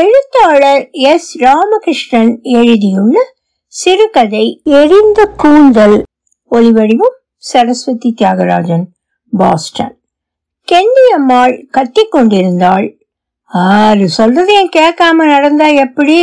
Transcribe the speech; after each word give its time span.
எழுத்தாளர் 0.00 0.88
எஸ். 0.90 1.28
ராமகிருஷ்ணன் 1.38 2.42
எழுதியுள்ள 2.42 3.18
சிறுகதை 3.66 4.60
எரிந்த 4.64 5.26
கூந்தல் 5.36 6.02
ஒலிவடிவம் 6.50 7.16
சரஸ்வதி 7.36 8.14
தியாகராஜன் 8.20 8.84
பாஸ்டன். 9.30 9.94
கெண்டி 10.68 11.04
அம்மாள் 11.14 11.66
கத்திக் 11.70 12.10
கொண்டிருந்தாள். 12.10 12.98
ஆறு 13.44 14.08
சொல்றதையும் 14.18 14.74
கேட்காம 14.76 15.22
நடந்தா 15.26 15.66
எப்படி? 15.66 16.18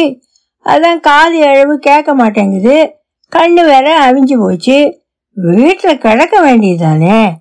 அதான் 0.65 0.99
காது 0.99 1.47
அளவு 1.47 1.77
கேட்க 1.77 2.13
மாட்டேங்குது. 2.13 2.95
கண்ணு 3.35 3.63
வேற 3.65 3.87
அவிஞ்சு 4.05 4.39
போச்சு. 4.39 4.77
வீட்டில் 5.33 5.97
கிடக்க 5.97 6.41
வேண்டியதுதானே? 6.41 7.31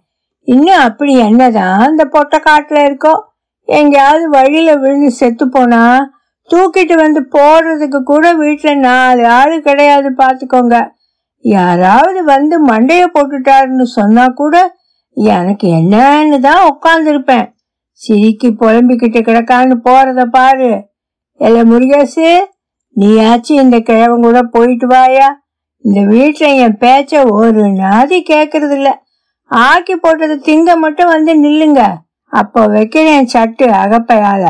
இன்னும் 0.44 0.80
அப்படி 0.80 1.18
என்னதான் 1.18 1.78
அந்த 1.78 2.04
பொட்டை 2.04 2.40
காட்டில் 2.40 2.84
இருக்கோ? 2.84 3.14
எங்கேயாவது 3.64 4.28
வழியில் 4.28 4.78
விழுந்து 4.78 5.10
செத்து 5.10 5.48
போனா 5.48 5.82
தூக்கிட்டு 6.50 6.94
வந்து 6.94 7.20
போடுறதுக்கு 7.34 8.00
கூட 8.02 8.34
வீட்டுல 8.34 8.74
நாலு 8.74 9.22
ஆள் 9.38 9.54
கிடையாது 9.60 10.08
பாத்துக்கோங்க. 10.20 10.76
யாராவது 11.44 12.20
வந்து 12.24 12.56
மண்டைய 12.66 13.02
போட்டுட்டாருன்னு 13.14 13.86
சொன்னா 13.98 14.24
கூட 14.40 14.56
எனக்கு 15.16 15.66
என்னன்னு 15.68 16.38
தான் 16.40 16.62
உட்காந்துருப்பேன் 16.72 17.46
சிரிக்கி 18.00 18.48
புலம்பிக்கிட்டு 18.60 19.20
கிடக்கான்னு 19.20 19.76
போறத 19.84 20.22
பாரு. 20.36 20.70
எல்ல 21.40 21.64
முருகேசு 21.64 22.26
நீயாச்சும் 22.96 23.62
இந்த 23.64 23.78
கிழவன் 23.78 24.24
கூட 24.26 24.40
போயிட்டு 24.54 24.86
வாயா. 24.86 25.28
இந்த 25.84 26.00
வீட்டுல 26.14 26.48
என் 26.64 26.80
பேச்ச 26.80 27.22
ஒரு 27.38 27.62
நாதி 27.82 28.18
கேக்குறது 28.30 28.76
இல்ல 28.78 28.90
ஆக்கி 29.50 29.94
போட்டது 29.96 30.34
திங்க 30.46 30.76
மட்டும் 30.76 31.12
வந்து 31.14 31.32
நில்லுங்க. 31.34 31.80
அப்போ 32.32 32.60
வைக்கிறேன் 32.66 33.30
சட்டு 33.32 33.66
அகப்பையால. 33.84 34.44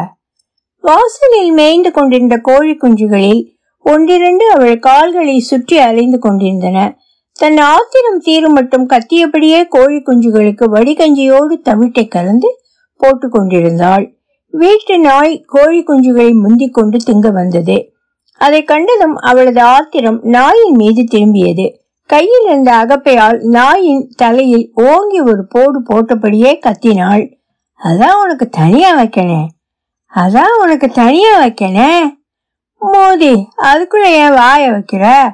வாசலில் 0.82 1.52
மேய்ந்து 1.52 1.90
கொண்டிருந்த 1.90 2.36
கோழி 2.36 2.74
குஞ்சுகளில் 2.74 3.42
ஒன்றிரண்டு 3.78 4.50
அவள் 4.50 4.78
கால்களை 4.78 5.38
சுற்றி 5.38 5.78
அலைந்து 5.78 6.18
கொண்டிருந்தன. 6.18 6.78
தன் 7.32 7.58
ஆத்திரம் 7.58 8.18
தீரும் 8.18 8.52
மட்டும் 8.52 8.88
கத்தியபடியே 8.88 9.60
கோழி 9.68 9.98
குஞ்சுகளுக்கு 9.98 10.64
வடிகஞ்சியோடு 10.74 11.54
தவிட்டை 11.64 12.08
கலந்து 12.08 12.50
போட்டு 12.96 13.28
கொண்டிருந்தாள். 13.28 14.04
வீட்டு 14.50 14.98
நாய் 14.98 15.44
கோழி 15.46 15.80
குஞ்சுகளை 15.80 16.32
முந்திக் 16.34 16.74
கொண்டு 16.74 16.98
திங்க 17.06 17.28
வந்தது. 17.32 17.76
அதை 18.40 18.64
கண்டதும் 18.64 19.16
அவளது 19.16 19.62
ஆத்திரம் 19.62 20.20
நாயின் 20.22 20.76
மீது 20.76 21.02
திரும்பியது. 21.12 21.66
கையில் 22.10 22.46
இருந்த 22.46 22.70
அகப்பையால் 22.74 23.38
நாயின் 23.40 24.04
தலையில் 24.16 24.70
ஓங்கி 24.74 25.20
ஒரு 25.20 25.46
போடு 25.46 25.78
போட்டபடியே 25.82 26.52
கத்தினாள். 26.66 27.24
அதான் 27.80 28.20
உனக்கு 28.22 28.48
தனியா 28.48 28.90
வைக்கணே 28.98 29.42
அதான் 30.14 30.54
உனக்கு 30.60 30.88
தனியா 30.88 31.44
வைக்கனே? 31.44 31.92
மோதி 32.78 33.48
அதுக்குள்ள 33.58 34.04
ஏன் 34.04 34.34
வாய 34.34 34.70
வைக்கிற? 34.70 35.30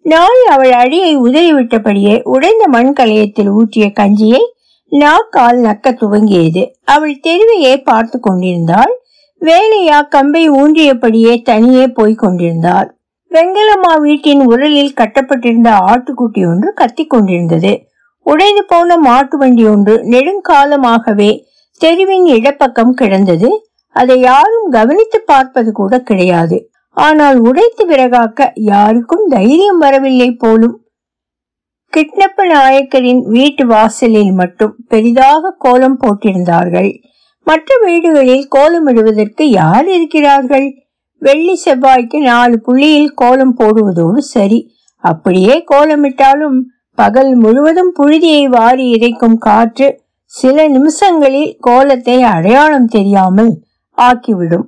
நாய் 0.00 0.44
அவள் 0.50 0.72
அடியை 0.72 1.18
உதறிவிட்டபடியே 1.18 2.22
உடைந்த 2.22 2.68
மண் 2.68 2.92
கலையத்தில் 3.00 3.48
ஊற்றிய 3.48 3.92
கஞ்சியை 4.00 4.40
நாக்கால் 4.88 5.58
நக்க 5.58 5.90
துவங்கியது. 5.90 6.70
அவள் 6.84 7.20
தெருவையே 7.26 7.82
பார்த்து 7.84 8.20
கொண்டிருந்தாள். 8.20 9.02
வேலையா 9.40 10.08
கம்பை 10.08 10.50
ஊன்றியபடியே 10.50 11.42
தனியே 11.42 11.86
போய்க் 11.86 12.18
கொண்டிருந்தாள். 12.18 12.98
வெங்கலம்மா 13.30 14.00
வீட்டின் 14.00 14.40
உரலில் 14.40 14.94
கட்டப்பட்டிருந்த 14.94 15.70
ஆட்டுக்குட்டி 15.70 16.48
ஒன்று 16.48 16.72
கத்தி 16.74 17.06
கொண்டிருந்தது. 17.06 17.80
உடைந்து 18.26 18.64
போன 18.64 18.96
மாட்டு 18.96 19.38
வண்டி 19.38 19.66
ஒன்று 19.66 19.94
நெடுங்காலமாகவே 19.96 21.42
தெருவின் 21.78 22.24
இடப்பக்கம் 22.24 22.92
கிடந்தது. 22.92 23.68
அதை 23.94 24.16
யாரும் 24.20 24.68
கவனித்து 24.70 25.18
பார்ப்பது 25.20 25.70
கூட 25.72 25.94
கிடையாது. 26.00 26.56
ஆனால் 26.96 27.38
உடைத்து 27.38 27.84
விறகாக்க 27.86 28.50
யாருக்கும் 28.54 29.24
தைரியம் 29.28 29.78
வரவில்லை 29.78 30.30
போலும். 30.34 30.76
கிட்னப்ப 31.92 32.44
நாயக்கரின் 32.52 33.22
வீட்டு 33.28 33.64
வாசலில் 33.66 34.32
மட்டும் 34.32 34.74
பெரிதாக 34.88 35.52
கோலம் 35.58 35.98
போட்டிருந்தார்கள். 36.02 36.90
மற்ற 37.46 37.76
வீடுகளில் 37.84 38.46
கோலமிடுவதற்கு 38.56 39.44
யார் 39.60 39.88
இருக்கிறார்கள்? 39.88 40.68
வெள்ளி 41.22 41.54
செவ்வாய்க்கு 41.64 42.18
நாலு 42.22 42.56
புள்ளியில் 42.60 43.12
கோலம் 43.14 43.54
போடுவதோடு 43.58 44.20
சரி. 44.34 44.60
அப்படியே 45.04 45.54
கோலமிட்டாலும் 45.72 46.58
பகல் 46.98 47.32
முழுவதும் 47.34 47.92
புழுதியை 47.98 48.42
வாரி 48.48 48.84
இறைக்கும் 48.90 49.38
காற்று 49.38 49.88
சில 50.32 50.66
நிமிஷங்களில் 50.68 51.52
கோலத்தை 51.60 52.16
அடையாளம் 52.32 52.86
தெரியாமல் 52.86 53.52
ஆக்கிவிடும். 53.98 54.66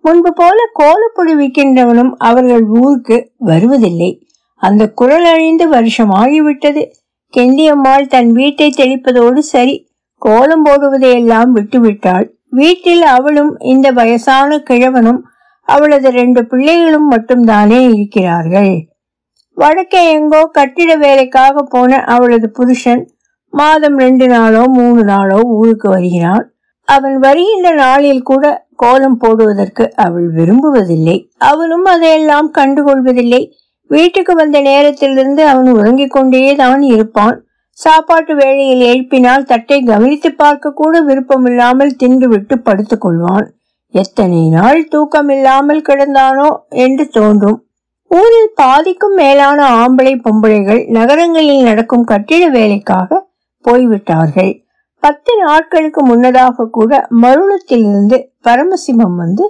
முன்பு 0.00 0.32
போல 0.32 0.58
கோலப்பொடி 0.78 1.32
விற்கின்றவனும் 1.34 2.12
அவர்கள் 2.18 2.64
ஊருக்கு 2.80 3.32
வருவதில்லை. 3.38 4.26
அந்த 4.56 4.88
குரல் 4.88 5.24
அழிந்து 5.24 5.68
வருஷம் 5.68 6.10
ஆகிவிட்டது. 6.10 6.82
கெந்தியம்மாள் 7.36 8.06
தன் 8.06 8.32
வீட்டை 8.32 8.74
தெளிப்பதோடு 8.76 9.38
சரி 9.38 9.88
கோலம் 10.18 10.64
போடுவதையெல்லாம் 10.64 11.50
விட்டுவிட்டாள். 11.50 12.26
வீட்டில் 12.48 13.02
அவளும் 13.02 13.58
இந்த 13.58 13.90
வயசான 13.90 14.58
கிழவனும் 14.70 15.20
அவளது 15.68 16.10
ரெண்டு 16.10 16.46
பிள்ளைகளும் 16.46 17.10
மட்டும்தானே 17.10 17.80
இருக்கிறார்கள். 17.94 18.72
வடக்கே 19.56 20.10
எங்கோ 20.10 20.40
கட்டிட 20.44 20.96
வேலைக்காக 20.96 21.62
போன 21.62 22.00
அவளது 22.04 22.50
புருஷன் 22.50 23.02
மாதம் 23.52 23.98
ரெண்டு 23.98 24.26
நாளோ 24.26 24.62
மூணு 24.68 25.02
நாளோ 25.04 25.40
ஊருக்கு 25.40 25.88
வருகிறான். 25.88 26.53
அவன் 26.88 27.18
வருகின்ற 27.18 27.74
நாளில் 27.74 28.22
கூட 28.22 28.66
கோலம் 28.76 29.16
போடுவதற்கு 29.16 29.94
அவள் 29.94 30.28
விரும்புவதில்லை. 30.32 31.16
அவனும் 31.36 31.84
அதையெல்லாம் 31.84 32.52
கண்டுகொள்வதில்லை. 32.54 33.42
வீட்டுக்கு 33.86 34.34
வந்த 34.34 34.60
நேரத்திலிருந்து 34.60 35.42
அவன் 35.44 35.70
உறங்கிக் 35.72 36.10
கொண்டே 36.10 36.54
தான் 36.54 36.82
இருப்பான். 36.82 37.36
சாப்பாட்டு 37.72 38.34
வேளையில் 38.34 38.82
எழுப்பினால் 38.90 39.42
தட்டை 39.42 39.82
கவனித்து 39.82 40.32
பார்க்க 40.32 40.70
கூட 40.70 41.00
விருப்பமில்லாமல் 41.00 41.96
தின்றுவிட்டு 42.02 42.54
படுத்துக் 42.62 43.04
கொள்வான். 43.06 43.46
எத்தனை 43.90 44.48
நாள் 44.48 44.88
தூக்கம் 44.88 45.28
இல்லாமல் 45.28 45.82
கிடந்தானோ 45.88 46.48
என்று 46.68 47.08
தோன்றும். 47.08 47.58
ஊரில் 48.10 48.52
பாதிக்கும் 48.54 49.14
மேலான 49.14 49.58
ஆம்பளை 49.76 50.14
பொம்பளைகள் 50.24 50.82
நகரங்களில் 50.88 51.62
நடக்கும் 51.62 52.04
கட்டிட 52.04 52.48
வேலைக்காக 52.48 53.28
போய்விட்டார்கள். 53.60 54.52
பத்து 55.04 55.32
நாட்களுக்கு 55.42 56.00
முன்னதாக 56.06 56.66
கூட 56.70 56.92
மருளத்திலிருந்து 57.22 58.18
பரமசிவம் 58.42 59.16
வந்து 59.22 59.44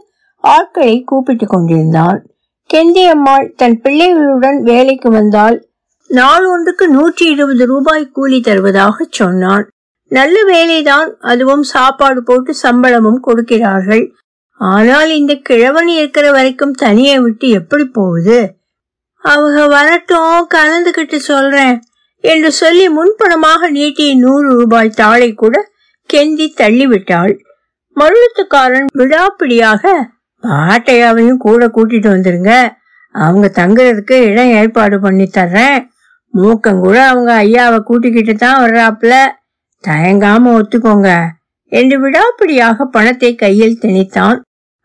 ஆட்களை 0.44 0.96
கூப்பிட்டு 1.02 1.46
கொண்டிருந்தான். 1.46 2.18
கெந்தியம்மாள் 2.70 3.46
தன் 3.56 3.78
பிள்ளைகளுடன் 3.84 4.58
வேலைக்கு 4.62 5.08
வந்தால் 5.10 5.56
நாள் 6.10 6.46
ஒன்றுக்கு 6.46 6.84
நூற்றி 6.88 7.24
இருபது 7.26 7.64
ரூபாய் 7.66 8.12
கூலி 8.16 8.38
தருவதாக 8.40 9.06
சொன்னான் 9.10 9.64
நல்ல 10.10 10.36
வேலைதான் 10.52 11.10
அதுவும் 11.30 11.64
சாப்பாடு 11.74 12.20
போட்டு 12.22 12.52
சம்பளமும் 12.54 13.20
கொடுக்கிறார்கள். 13.20 14.04
ஆனால் 14.60 15.10
இந்த 15.10 15.34
கிழவன் 15.48 15.90
இருக்கிற 15.98 16.26
வரைக்கும் 16.30 16.74
தனியை 16.82 17.16
விட்டு 17.20 17.46
எப்படி 17.48 17.84
போகுது? 17.98 18.38
அவங்க 19.24 19.60
வரட்டும் 19.66 20.46
கலந்துகிட்டு 20.54 21.18
சொல்றேன். 21.30 21.76
என்று 22.24 22.50
சொல்லி 22.52 22.84
முன்பணமாக 22.88 23.68
நீட்டிய 23.68 24.14
நூறு 24.14 24.48
ரூபாய் 24.58 24.96
தாளை 25.00 25.34
கூட 25.34 25.56
கெந்தி 26.10 26.46
தள்ளிவிட்டாள். 26.60 27.34
மருளத்துக்காரன் 27.96 28.88
விடாப்பிடியாக 28.98 29.92
பாட்டையாவையும் 30.44 31.42
கூட 31.46 31.66
கூட்டிட்டு 31.66 32.08
வந்துருங்க. 32.14 32.52
அவங்க 33.14 33.46
தங்குறதுக்கு 33.54 34.16
இடம் 34.30 34.52
ஏற்பாடு 34.52 35.00
பண்ணி 35.00 35.26
தர்றேன். 35.38 35.78
மூக்கம் 36.34 36.80
கூட 36.80 36.96
அவங்க 37.06 37.30
ஐயாவை 37.42 37.78
கூட்டிக்கிட்டு 37.78 38.34
தான் 38.34 38.60
வர்றாப்புல. 38.64 39.14
தயங்காம 39.84 40.52
ஒத்துக்கோங்க 40.58 41.10
என்று 41.72 41.96
விடாப்பிடியாக 42.04 42.84
பணத்தை 42.84 43.34
கையில் 43.34 43.80
திணித்தான். 43.82 44.38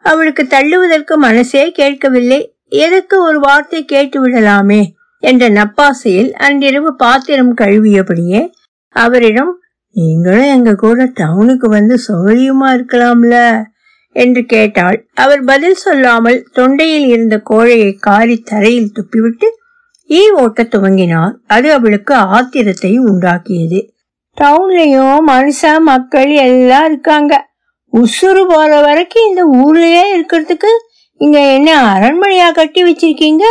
அவளுக்கு 0.05 0.43
தள்ளுவதற்கு 0.47 1.17
மனசே 1.17 1.71
கேட்கவில்லை. 1.71 2.41
எதற்கு 2.83 3.15
ஒரு 3.21 3.39
வார்த்தை 3.39 3.85
கேட்டு 3.85 4.17
விடலாமே? 4.23 4.81
என்ற 5.19 5.49
நப்பாசையில் 5.49 6.31
அன்றிரவு 6.31 6.95
பாத்திரம் 6.95 7.57
கழுவியபடியே 7.57 8.51
அவரிடம் 8.89 9.59
நீங்களும் 9.93 10.49
எங்க 10.49 10.73
கூட 10.73 11.05
டவுனுக்கு 11.05 11.69
வந்து 11.69 11.99
சௌகரியமா 12.07 12.67
இருக்கலாம்ல? 12.67 13.63
என்று 14.11 14.45
கேட்டாள். 14.45 15.07
அவர் 15.13 15.43
பதில் 15.43 15.73
சொல்லாமல் 15.73 16.49
தொண்டையில் 16.55 17.07
இருந்த 17.07 17.41
கோழையை 17.49 17.95
காரி 17.99 18.37
தரையில் 18.37 18.91
துப்பிவிட்டு 18.95 19.47
ஈ 20.07 20.31
ஓட்ட 20.31 20.63
துவங்கினார். 20.63 21.33
அது 21.47 21.73
அவளுக்கு 21.73 22.15
ஆத்திரத்தை 22.15 22.99
உண்டாக்கியது. 22.99 23.89
டவுன்லயும் 24.41 25.17
மனுஷன் 25.27 25.81
மக்கள் 25.81 26.29
எல்லாம் 26.29 26.85
இருக்காங்க. 26.85 27.47
உசுறு 27.93 28.45
போற 28.47 28.81
வரைக்கும் 28.81 29.27
இந்த 29.27 29.43
ஊர்லயே 29.45 30.03
இருக்கிறதுக்கு 30.17 30.71
இங்க 31.17 31.53
என்ன 31.53 31.81
அரண்மனையா 31.81 32.51
கட்டி 32.51 32.83
வச்சிருக்கீங்க? 32.83 33.43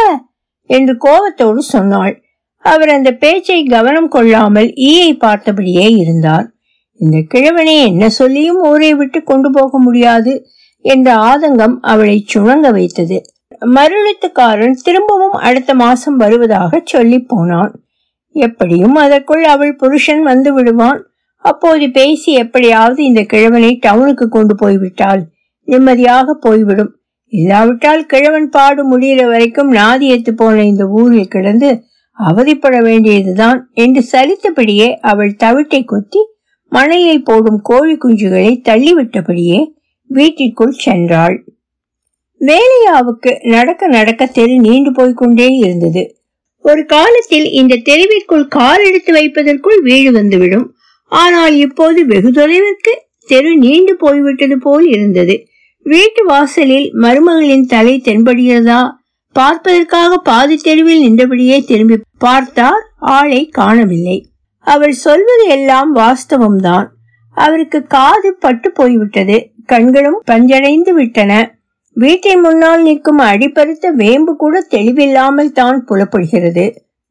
என்று 0.69 0.97
கோபத்தோடு 0.97 1.63
சொன்னாள். 1.63 2.23
அவர் 2.59 2.89
அந்த 2.89 3.11
பேச்சை 3.13 3.65
கவனம் 3.65 4.09
கொள்ளாமல் 4.09 4.69
ஈயை 4.69 5.11
பார்த்தபடியே 5.25 5.97
இருந்தார். 5.97 6.47
இந்த 7.01 7.19
கிழவனை 7.29 7.75
என்ன 7.83 8.09
சொல்லியும் 8.09 8.61
ஊரை 8.63 8.95
விட்டு 8.95 9.23
கொண்டு 9.23 9.51
போக 9.51 9.79
முடியாது 9.79 10.33
என்ற 10.81 11.15
ஆதங்கம் 11.15 11.77
அவளை 11.81 12.27
சுணங்க 12.35 12.71
வைத்தது. 12.71 13.19
மருளத்துக்காரன் 13.67 14.77
திரும்பவும் 14.83 15.37
அடுத்த 15.49 15.75
மாசம் 15.75 16.17
வருவதாக 16.17 16.81
சொல்லி 16.85 17.19
போனான். 17.19 17.73
எப்படியும் 18.33 18.95
அதற்குள் 18.95 19.45
அவள் 19.45 19.77
புருஷன் 19.77 20.23
வந்து 20.23 20.55
விடுவான். 20.55 21.01
அப்போது 21.37 21.91
பேசி 21.91 22.33
எப்படியாவது 22.33 23.05
இந்த 23.05 23.23
கிழவனை 23.23 23.79
டவுனுக்கு 23.87 24.29
கொண்டு 24.29 24.55
போய்விட்டால் 24.55 25.23
நிம்மதியாக 25.69 26.35
போய்விடும். 26.35 26.93
இல்லாவிட்டால் 27.33 28.07
கிழவன் 28.07 28.49
பாடு 28.49 28.83
முடிகிற 28.91 29.23
வரைக்கும் 29.29 29.71
நாதியத்து 29.73 30.33
போன 30.33 30.65
இந்த 30.65 30.85
ஊரில் 30.89 31.29
கிடந்து 31.29 31.71
அவதிப்பட 32.19 32.77
வேண்டியதுதான் 32.83 33.59
என்று 33.75 34.01
சலித்தபடியே 34.13 34.89
அவள் 35.01 35.35
தவிட்டை 35.45 35.85
கொத்தி 35.85 36.23
மனையை 36.73 37.17
போடும் 37.19 37.61
கோழி 37.63 37.95
குஞ்சுகளை 37.95 38.53
தள்ளிவிட்டபடியே 38.69 39.59
வீட்டிற்குள் 40.11 40.75
சென்றாள். 40.85 41.37
வேலையாவுக்கு 42.41 43.31
நடக்க 43.47 43.87
நடக்க 43.89 44.27
தெரு 44.27 44.55
நீண்டு 44.59 44.91
போய்கொண்டே 44.93 45.49
இருந்தது. 45.57 46.03
ஒரு 46.65 46.83
காலத்தில் 46.85 47.47
இந்த 47.51 47.81
தெருவிற்குள் 47.89 48.47
கால் 48.49 48.85
எடுத்து 48.85 49.13
வைப்பதற்குள் 49.13 49.79
வீடு 49.83 50.11
வந்துவிடும். 50.13 50.67
ஆனால் 51.13 51.55
இப்போது 51.57 52.01
வெகு 52.07 52.31
தொலைவிற்கு 52.31 52.93
தெரு 53.25 53.57
நீண்டு 53.57 53.97
போய்விட்டது 53.97 54.59
போல் 54.59 54.87
இருந்தது. 54.87 55.37
வீட்டு 55.91 56.23
வாசலில் 56.25 56.87
மருமகளின் 56.95 57.67
தலை 57.67 57.93
தென்படுகிறதா? 58.05 58.81
பார்ப்பதற்காக 59.37 60.17
பாதி 60.19 60.57
தெருவில் 60.57 61.01
நின்றபடியே 61.01 61.57
திரும்பி 61.61 61.97
பார்த்தார் 62.19 62.83
ஆளை 62.99 63.41
காணவில்லை. 63.49 64.17
அவர் 64.67 64.95
சொல்வது 65.05 65.45
எல்லாம் 65.47 65.91
வாஸ்தவம்தான். 65.97 66.89
அவருக்கு 67.37 67.79
காது 67.87 68.31
பட்டு 68.35 68.71
போய்விட்டது. 68.73 69.39
கண்களும் 69.67 70.21
பஞ்சடைந்து 70.31 70.91
விட்டன. 70.91 71.33
வீட்டை 71.97 72.37
முன்னால் 72.37 72.83
நிற்கும் 72.83 73.19
அடிப்பருத்த 73.19 73.91
வேம்பு 73.91 74.37
கூட 74.37 74.67
தெளிவில்லாமல் 74.71 75.53
தான் 75.53 75.85
புலப்படுகிறது. 75.85 76.67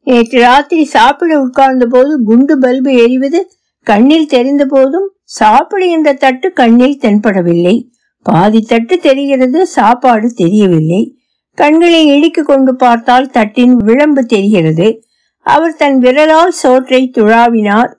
நேற்று 0.06 0.38
ராத்திரி 0.40 0.84
சாப்பிட 0.84 1.32
உட்கார்ந்த 1.40 1.86
போது 1.86 2.12
குண்டு 2.22 2.54
பல்பு 2.58 2.92
எரிவது 3.04 3.40
கண்ணில் 3.86 4.32
தெரிந்த 4.34 4.64
போதும் 4.64 5.08
சாப்பிடுகின்ற 5.38 6.12
தட்டு 6.12 6.48
கண்ணில் 6.52 7.00
தென்படவில்லை. 7.02 7.76
பாதி 8.28 8.60
தட்டு 8.62 8.94
தெரிகிறது 8.98 9.60
சாப்பாடு 9.76 10.28
தெரியவில்லை. 10.34 11.02
கண்களை 11.58 12.00
இடிக்கு 12.14 12.42
கொண்டு 12.42 12.72
பார்த்தால் 12.76 13.30
தட்டின் 13.30 13.76
விளம்பு 13.88 14.22
தெரிகிறது. 14.24 14.88
அவர் 15.46 15.76
தன் 15.76 15.98
விரலால் 15.98 16.54
சோற்றை 16.62 17.00
துழாவினார். 17.18 17.92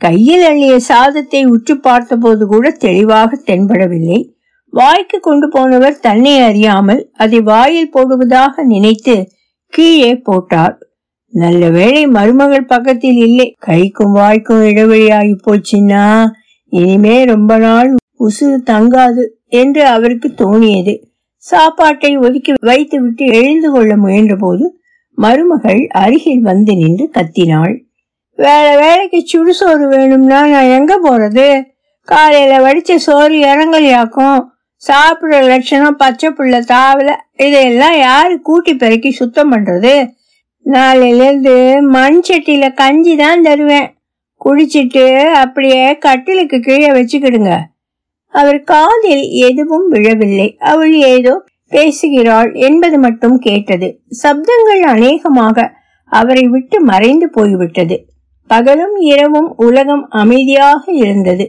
கையில் 0.00 0.44
அள்ளிய 0.50 0.76
சாதத்தை 0.90 1.40
உற்று 1.46 1.74
பார்த்தபோது 1.80 2.44
கூட 2.46 2.70
தெளிவாக 2.84 3.38
தென்படவில்லை. 3.46 4.20
வாய்க்கு 4.72 5.18
கொண்டு 5.20 5.46
போனவர் 5.48 5.98
தன்னை 5.98 6.32
அறியாமல் 6.40 7.02
அதை 7.14 7.40
வாயில் 7.40 7.92
போடுவதாக 7.94 8.64
நினைத்து 8.64 9.14
கீழே 9.72 10.12
போட்டார். 10.28 10.74
நல்ல 11.32 11.62
வேளை 11.68 12.02
மருமகள் 12.06 12.70
பக்கத்தில் 12.72 13.20
இல்லை. 13.26 13.46
கைக்கும் 13.66 14.16
வாய்க்கும் 14.18 14.64
இடைவெளியாகி 14.70 15.36
போச்சுன்னா 15.46 16.06
இனிமே 16.72 17.16
ரொம்ப 17.24 17.52
நாள் 17.58 17.90
உசுறு 18.20 18.58
தங்காது. 18.72 19.24
என்று 19.62 19.82
அவருக்கு 19.86 20.28
தோணியது. 20.38 20.94
சாப்பாட்டை 21.44 22.10
ஒதுக்கி 22.16 22.52
வைத்துவிட்டு 22.60 23.24
எழுந்து 23.40 23.68
கொள்ள 23.70 23.92
முயன்ற 23.96 24.34
போது 24.36 24.66
மருமகள் 25.18 25.82
அருகில் 26.02 26.40
வந்து 26.40 26.72
நின்று 26.74 27.06
கத்தினாள். 27.16 27.74
வேற 28.38 28.66
வேலைக்கு 28.76 29.18
சுடுசோறு 29.32 29.84
வேணும்னா 29.88 30.38
நான் 30.46 30.74
எங்க 30.78 30.94
போறது? 31.04 31.46
காலையில 32.08 32.54
வடிச்ச 32.64 32.94
சோறு 33.06 33.36
இறங்கலியாக்கும். 33.44 34.40
சாப்பிடுற 34.82 35.36
லட்சணம் 35.46 35.96
பச்சை 35.96 36.28
புள்ள 36.30 36.56
தாவல 36.72 37.10
இதையெல்லாம் 37.36 37.96
யாரு 37.98 38.34
கூட்டி 38.40 38.72
பெருக்கி 38.74 39.10
சுத்தம் 39.10 39.52
பண்றது? 39.52 39.94
நாளையிலேருந்து 40.66 41.54
மண் 41.88 42.18
சட்டியில 42.28 42.66
கஞ்சி 42.74 43.14
தான் 43.16 43.42
தருவேன். 43.42 43.88
குடிச்சிட்டு 44.44 45.04
அப்படியே 45.42 45.84
கட்டிலுக்கு 45.98 46.58
கீழே 46.60 46.90
வச்சுக்கிடுங்க. 46.90 47.52
அவர் 48.34 48.60
காதில் 48.62 49.24
எதுவும் 49.48 49.88
விழவில்லை. 49.88 50.56
அவள் 50.72 50.94
ஏதோ 51.14 51.34
பேசுகிறாள் 51.72 52.50
என்பது 52.52 52.98
மட்டும் 52.98 53.36
கேட்டது. 53.38 53.88
சப்தங்கள் 54.22 54.82
அநேகமாக 54.84 55.66
அவரை 56.12 56.44
விட்டு 56.48 56.80
மறைந்து 56.80 57.26
போய்விட்டது. 57.30 57.96
பகலும் 58.50 58.96
இரவும் 58.96 59.50
உலகம் 59.56 60.04
அமைதியாக 60.08 60.92
இருந்தது. 60.92 61.44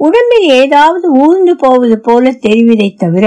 உடம்பில் 0.00 0.48
ஏதாவது 0.48 1.06
ஊர்ந்து 1.12 1.56
போவது 1.56 2.00
போல 2.00 2.30
தெரிவதை 2.46 2.88
தவிர 2.96 3.26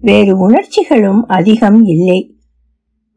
வேறு 0.00 0.32
உணர்ச்சிகளும் 0.38 1.22
அதிகம் 1.26 1.80
இல்லை. 1.84 2.20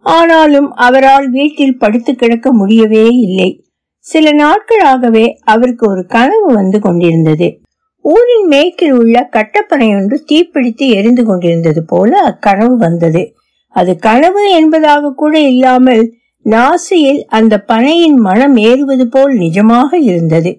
ஆனாலும் 0.06 0.70
அவரால் 0.72 1.28
வீட்டில் 1.30 1.78
படுத்து 1.78 2.16
கிடக்க 2.16 2.48
முடியவே 2.54 3.06
இல்லை. 3.26 3.50
சில 4.06 4.32
நாட்களாகவே 4.32 5.26
அவருக்கு 5.44 5.86
ஒரு 5.90 6.04
கனவு 6.06 6.50
வந்து 6.54 6.80
கொண்டிருந்தது. 6.80 7.48
ஊரின் 8.06 8.48
மேற்கில் 8.48 8.92
உள்ள 8.92 9.30
கட்டப்பனை 9.32 9.88
ஒன்று 9.96 10.18
தீப்பிடித்து 10.32 10.86
எரிந்து 10.90 11.24
கொண்டிருந்தது 11.26 11.82
போல 11.84 12.12
அக்கனவு 12.24 12.76
வந்தது. 12.78 13.24
அது 13.76 13.98
கனவு 13.98 14.44
என்பதாக 14.52 15.14
கூட 15.14 15.40
இல்லாமல் 15.40 16.04
நாசியில் 16.46 17.22
அந்த 17.28 17.64
பனையின் 17.68 18.18
மனம் 18.18 18.56
ஏறுவது 18.56 19.06
போல் 19.08 19.34
நிஜமாக 19.34 19.98
இருந்தது. 20.00 20.52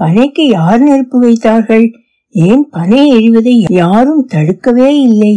பனைக்கு 0.00 0.44
யார் 0.48 0.80
நெருப்பு 0.80 1.18
வைத்தார்கள்? 1.18 1.86
ஏன் 2.34 2.64
பனை 2.70 3.02
எறிவதை 3.10 3.54
யாரும் 3.72 4.24
தடுக்கவே 4.26 4.90
இல்லை 5.00 5.34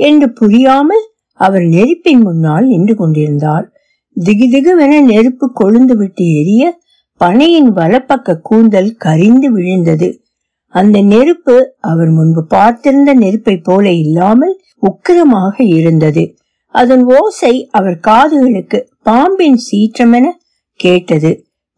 என்று 0.00 0.32
புரியாமல் 0.32 1.04
அவர் 1.40 1.66
நெருப்பின் 1.66 2.22
முன்னால் 2.22 2.66
நின்று 2.66 2.94
கொண்டிருந்தார். 2.94 3.66
திகுதிகுவென 4.16 4.94
நெருப்பு 5.02 5.46
கொழுந்து 5.60 5.94
விட்டு 5.96 6.24
எரிய 6.40 6.64
பனையின் 7.20 7.70
வலப்பக்க 7.72 8.40
கூந்தல் 8.40 8.90
கரிந்து 8.98 9.48
விழுந்தது. 9.50 10.08
அந்த 10.74 10.96
நெருப்பு 11.02 11.56
அவர் 11.80 12.10
முன்பு 12.10 12.42
பார்த்திருந்த 12.50 13.12
நெருப்பை 13.14 13.56
போல 13.62 13.84
இல்லாமல் 13.92 14.54
உக்கிரமாக 14.88 15.56
இருந்தது. 15.78 16.24
அதன் 16.74 17.04
ஓசை 17.16 17.54
அவர் 17.70 17.96
காதுகளுக்கு 18.00 18.78
பாம்பின் 19.02 19.58
சீற்றமென 19.68 20.26
கேட்டது. 20.80 21.30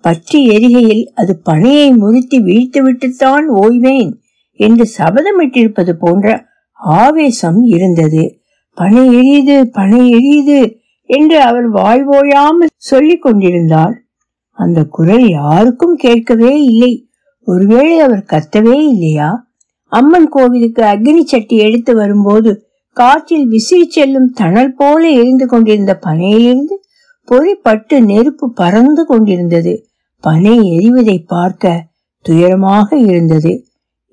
பற்றி 0.04 0.38
எரிகையில் 0.54 1.04
அது 1.14 1.32
பனையை 1.44 1.88
முறுத்தி 1.96 2.38
வீழ்த்துவிட்டுத்தான் 2.40 3.46
ஓய்வேன் 3.62 4.12
என்று 4.60 4.84
சபதமிட்டிருப்பது 4.98 5.92
போன்ற 5.92 6.26
ஆவேசம் 6.98 7.60
இருந்தது. 7.64 8.22
பனை 8.78 9.04
எரியுது 9.18 9.56
பனை 9.70 10.00
எரியுது 10.12 10.60
என்று 11.10 11.38
அவர் 11.40 11.68
வாய்வோயாமல் 11.70 12.72
சொல்லிக் 12.82 13.22
கொண்டிருந்தார் 13.22 13.96
அந்த 14.58 14.80
குரல் 14.86 15.26
யாருக்கும் 15.30 15.96
கேட்கவே 15.96 16.52
இல்லை. 16.62 16.92
ஒருவேளை 17.48 17.98
அவர் 17.98 18.24
கத்தவே 18.24 18.76
இல்லையா? 18.88 19.30
அம்மன் 19.92 20.28
கோவிலுக்கு 20.28 20.82
அக்னி 20.82 21.22
சட்டி 21.24 21.56
எடுத்து 21.56 21.94
வரும்போது 21.94 22.50
காற்றில் 22.96 23.46
விசிறி 23.46 23.86
செல்லும் 23.88 24.30
தணல் 24.32 24.74
போல 24.74 25.02
எரிந்து 25.10 25.46
கொண்டிருந்த 25.46 25.92
பனையிலிருந்து 26.06 26.76
பொறிப்பட்டு 27.28 27.96
நெருப்பு 28.02 28.46
பறந்து 28.52 29.02
கொண்டிருந்தது. 29.06 29.74
பனை 30.24 30.56
எரிவதை 30.70 31.18
பார்க்க 31.26 31.74
துயரமாக 32.24 32.88
இருந்தது. 32.96 33.52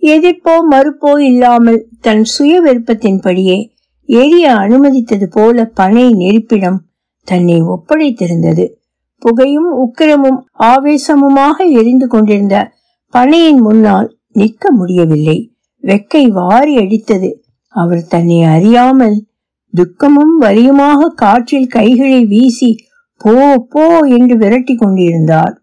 எதிர்ப்போ 0.02 0.54
மறுப்போ 0.72 1.12
இல்லாமல் 1.22 1.80
தன் 2.02 2.24
சுய 2.24 2.62
விருப்பத்தின்படியே 2.62 3.58
எரிய 4.10 4.46
அனுமதித்தது 4.56 5.26
போல 5.26 5.66
பனை 5.74 6.06
நெருப்பிடம் 6.14 6.80
தன்னை 7.28 7.58
ஒப்படைத்திருந்தது. 7.62 8.66
புகையும் 9.22 9.70
உக்கிரமும் 9.78 10.40
ஆவேசமுமாக 10.64 11.58
எரிந்து 11.72 12.08
கொண்டிருந்த 12.08 12.58
பனையின் 13.14 13.62
முன்னால் 13.62 14.18
நிற்க 14.32 14.72
முடியவில்லை. 14.72 15.52
வெக்கை 15.84 16.28
வாரி 16.28 16.76
அடித்தது. 16.78 17.30
அவர் 17.68 18.08
தன்னை 18.08 18.44
அறியாமல் 18.44 19.18
துக்கமும் 19.74 20.42
வலியுமாக 20.42 21.08
காற்றில் 21.16 21.68
கைகளை 21.68 22.26
வீசி 22.26 22.70
போ 23.18 23.66
போ 23.70 24.00
என்று 24.00 24.38
விரட்டி 24.38 24.76
கொண்டிருந்தார். 24.76 25.62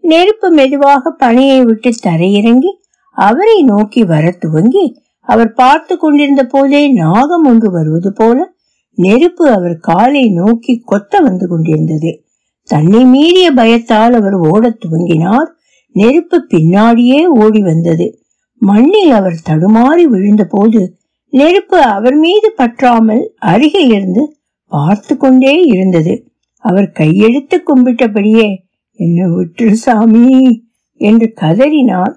நெருப்பு 0.00 0.50
மெதுவாக 0.50 1.16
பனையை 1.18 1.62
விட்டு 1.62 1.90
தரையிறங்கி 2.02 2.72
அவரை 3.16 3.62
நோக்கி 3.62 4.04
வர 4.04 4.30
துவங்கி 4.30 5.02
அவர் 5.20 5.52
பார்த்து 5.52 5.96
கொண்டிருந்த 5.96 6.44
போதே 6.44 6.88
நாகம் 6.88 7.44
ஒன்று 7.44 7.70
வருவது 7.70 8.12
போல 8.12 8.52
நெருப்பு 8.98 9.50
அவர் 9.50 9.76
காலை 9.80 10.28
நோக்கி 10.30 10.84
கொத்த 10.90 11.22
வந்து 11.22 11.48
கொண்டிருந்தது. 11.48 12.24
தன்னை 12.68 13.04
மீறிய 13.04 13.52
பயத்தால் 13.52 14.12
அவர் 14.12 14.34
ஓடத் 14.34 14.80
துவங்கினார். 14.84 15.48
நெருப்பு 15.92 16.46
பின்னாடியே 16.48 17.24
ஓடி 17.24 17.60
வந்தது. 17.60 18.06
மண்ணில் 18.62 19.10
அவர் 19.10 19.38
தடுமாறி 19.48 20.02
விழுந்த 20.04 20.44
போது 20.44 20.80
நெருப்பு 21.32 21.82
அவர் 21.82 22.16
மீது 22.16 22.52
பற்றாமல் 22.56 23.22
அருகில் 23.38 23.90
இருந்து 23.90 24.36
பார்த்து 24.72 25.16
கொண்டே 25.16 25.54
இருந்தது. 25.60 26.14
அவர் 26.64 26.88
கையெழுத்து 26.90 27.62
கும்பிட்டபடியே 27.64 28.48
என்ன 28.98 29.28
விட்டு 29.28 29.76
சாமி 29.76 30.26
என்று 31.00 31.32
கதறினார். 31.40 32.14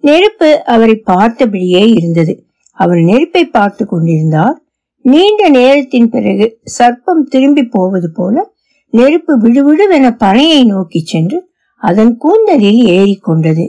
நெருப்பு 0.00 0.64
அவரை 0.64 1.02
பார்த்தபடியே 1.06 1.82
இருந்தது. 1.94 2.46
அவர் 2.78 2.98
நெருப்பை 2.98 3.44
பார்த்து 3.46 3.86
கொண்டிருந்தார். 3.86 4.56
நீண்ட 5.04 5.48
நேரத்தின் 5.48 6.10
பிறகு 6.10 6.46
சர்ப்பம் 6.78 7.22
திரும்பி 7.28 7.64
போவது 7.66 8.12
போல 8.12 8.52
நெருப்பு 8.92 9.32
விடுவிடுவென 9.38 10.06
பனையை 10.18 10.64
நோக்கி 10.64 11.00
சென்று 11.04 11.38
அதன் 11.84 12.16
கூந்தலில் 12.16 12.82
ஏறிக்கொண்டது. 12.84 13.68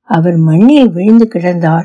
அவர் 0.00 0.36
மண்ணில் 0.36 0.90
விழுந்து 0.90 1.28
கிடந்தார். 1.34 1.84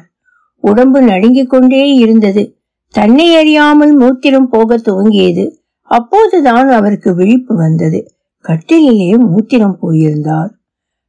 உடம்பு 0.56 1.02
நடுங்கிக் 1.02 1.50
கொண்டே 1.50 1.94
இருந்தது. 1.94 2.44
தன்னை 2.90 3.36
அறியாமல் 3.36 4.00
மூத்திரம் 4.00 4.48
போக 4.50 4.78
துவங்கியது. 4.78 5.52
அப்போதுதான் 5.82 6.70
அவருக்கு 6.70 7.16
விழிப்பு 7.16 7.56
வந்தது. 7.56 8.12
கட்டிலே 8.40 9.18
மூத்திரம் 9.18 9.74
போயிருந்தார். 9.74 10.52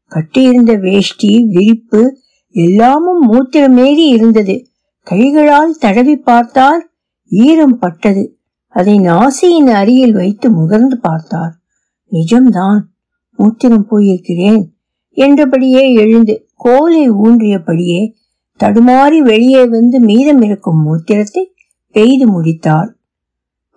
கட்டியிருந்த 0.07 0.75
வேஷ்டி 0.75 1.45
விரிப்பு 1.45 2.17
எல்லாமும் 2.49 3.23
மூத்திரமேறி 3.33 4.07
இருந்தது. 4.09 4.67
கைகளால் 5.03 5.77
தடவி 5.81 6.17
பார்த்தார். 6.17 6.91
ஈரம் 7.29 7.79
பட்டது. 7.79 8.39
அதை 8.69 8.99
நாசியின் 8.99 9.71
அருகில் 9.73 10.13
வைத்து 10.13 10.51
முகர்ந்து 10.51 10.95
பார்த்தார். 10.95 11.53
நிஜம்தான். 12.13 12.81
மூத்திரம் 13.39 13.89
போயிருக்கிறேன் 13.91 14.63
என்றபடியே 15.13 15.93
எழுந்து 15.93 16.49
கோலை 16.55 17.11
ஊன்றியபடியே 17.11 18.13
தடுமாறி 18.61 19.19
வெளியே 19.19 19.67
வந்து 19.67 20.01
மீதம் 20.01 20.43
இருக்கும் 20.43 20.81
மூத்திரத்தை 20.87 21.45
பெய்து 21.91 22.27
முடித்தார் 22.29 22.97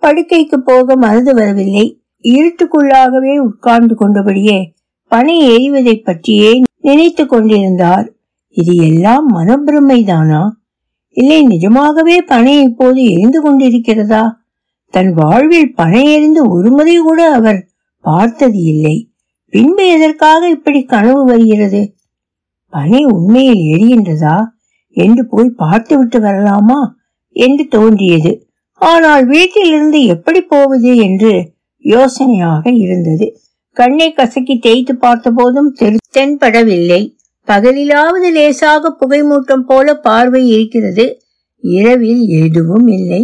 படுக்கைக்கு 0.02 0.58
போக 0.58 0.96
மனது 0.96 1.34
வரவில்லை. 1.34 2.02
இருட்டுக்குள்ளாகவே 2.22 3.36
உட்கார்ந்து 3.36 3.94
கொண்டபடியே 3.94 4.64
பனை 5.06 5.36
எய்வதை 5.48 6.02
பற்றியே 6.02 6.62
நினைத்து 6.80 7.26
கொண்டிருந்தார். 7.26 8.12
இது 8.48 8.74
எல்லாம் 8.76 9.26
மனப்பிரமைதானா? 9.36 10.48
இல்லை 11.10 11.42
நிஜமாகவே 11.42 12.22
பனை 12.22 12.62
இப்போது 12.62 13.04
எரிந்து 13.04 13.38
கொண்டிருக்கிறதா? 13.40 14.32
தன் 14.94 15.12
வாழ்வில் 15.12 15.74
பனை 15.74 16.12
எரிந்து 16.12 16.50
ஒருமுறை 16.50 16.96
கூட 16.96 17.32
அவர் 17.32 17.68
பார்த்தது 18.00 18.60
இல்லை. 18.62 19.11
பின்பு 19.52 19.84
எதற்காக 19.88 20.48
இப்படி 20.48 20.82
கனவு 20.82 21.24
வருகிறது 21.24 21.80
பனி 22.72 23.04
உண்மையில் 23.04 23.62
எரிகின்றதா? 23.72 24.36
என்று 24.96 25.26
போய் 25.28 25.48
பார்த்து 25.56 25.98
விட்டு 25.98 26.18
வரலாமா? 26.20 26.80
என்று 27.36 27.64
தோன்றியது. 27.68 28.32
ஆனால் 28.80 29.26
வீட்டிலிருந்து 29.26 30.04
எப்படி 30.04 30.40
போவது 30.42 30.96
என்று 30.96 31.32
யோசனையாக 31.84 32.64
இருந்தது. 32.76 33.26
கண்ணை 33.76 34.12
கசக்கி 34.12 34.58
தேய்த்து 34.58 34.96
பார்த்த 34.96 35.30
போதும் 35.30 35.70
தென்படவில்லை. 36.18 37.02
பகலிலாவது 37.48 38.28
லேசாக 38.32 38.96
புகைமூட்டம் 39.00 39.64
போல 39.66 39.94
பார்வை 39.96 40.48
இருக்கிறது. 40.48 41.06
இரவில் 41.64 42.26
எதுவும் 42.44 42.86
இல்லை. 42.86 43.22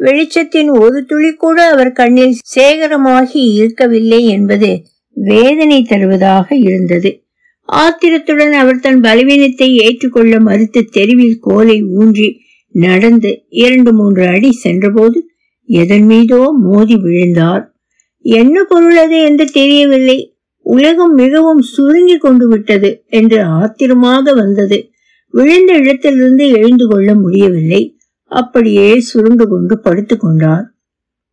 வெளிச்சத்தின் 0.00 0.70
ஒரு 0.80 1.04
துளி 1.04 1.30
கூட 1.34 1.58
அவர் 1.70 1.92
கண்ணில் 1.92 2.36
சேகரமாகி 2.54 3.42
இருக்கவில்லை 3.58 4.26
என்பது 4.26 4.70
வேதனை 5.16 5.82
தருவதாக 5.82 6.56
இருந்தது. 6.56 7.24
ஆத்திரத்துடன் 7.64 8.52
அவர் 8.52 8.80
தன் 8.80 9.00
பலவீனத்தை 9.00 9.74
ஏற்றுக்கொள்ள 9.74 10.40
மறுத்து 10.40 10.84
தெருவில் 10.84 11.38
கோலை 11.40 11.82
ஊன்றி 11.82 12.40
நடந்து 12.70 13.44
இரண்டு 13.48 13.92
மூன்று 13.92 14.26
அடி 14.26 14.52
சென்றபோது 14.52 15.28
எதன் 15.64 16.04
மீதோ 16.04 16.54
மோதி 16.58 16.96
விழுந்தார். 16.96 17.74
என்ன 18.20 18.64
பொருள் 18.64 18.96
அது 18.96 19.22
என்று 19.22 19.44
தெரியவில்லை. 19.44 20.38
உலகம் 20.60 21.14
மிகவும் 21.14 21.60
சுருங்கி 21.60 22.16
கொண்டு 22.16 22.48
விட்டது 22.48 23.04
என்று 23.06 23.42
ஆத்திரமாக 23.42 24.34
வந்தது. 24.34 24.90
விழுந்த 25.30 25.72
இடத்திலிருந்து 25.72 26.48
எழுந்து 26.48 26.88
கொள்ள 26.88 27.14
முடியவில்லை. 27.14 27.98
அப்படியே 28.24 29.00
சுருண்டு 29.00 29.48
கொண்டு 29.48 29.78
படுத்து 29.78 30.16
கொண்டார். 30.16 30.74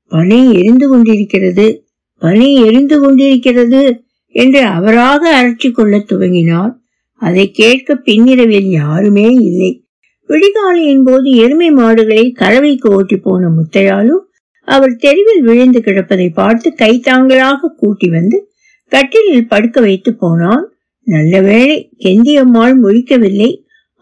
பனை 0.07 0.53
எரிந்து 0.53 0.89
கொண்டிருக்கிறது. 0.89 1.82
பனி 2.23 2.47
எரிந்து 2.65 2.97
கொண்டிருக்கிறது 2.99 3.81
என்று 4.35 4.61
அவராக 4.77 5.21
அரற்றி 5.39 5.69
கொள்ள 5.71 5.95
துவங்கினார். 6.11 6.73
அதை 7.21 7.45
கேட்க 7.51 7.95
பின்னிரவில் 8.07 8.69
யாருமே 8.81 9.27
இல்லை. 9.47 9.71
விடிகாலையின் 10.29 11.03
போது 11.03 11.29
எருமை 11.43 11.69
மாடுகளை 11.71 12.25
கறவைக்கு 12.41 12.87
ஓட்டி 12.97 13.17
போன 13.17 13.49
முத்தையாலும் 13.49 14.23
அவர் 14.67 14.93
தெருவில் 14.95 15.43
விழுந்து 15.47 15.79
கிடப்பதை 15.79 16.27
பார்த்து 16.33 16.67
கைத்தாங்களாக 16.77 17.71
கூட்டி 17.81 18.07
வந்து 18.09 18.37
கட்டிலில் 18.91 19.49
படுக்க 19.51 19.77
வைத்து 19.81 20.11
போனான். 20.13 20.63
நல்ல 21.07 21.33
வேளை 21.41 21.77
கெந்தியம்மாள் 22.05 22.75
முழிக்கவில்லை. 22.83 23.51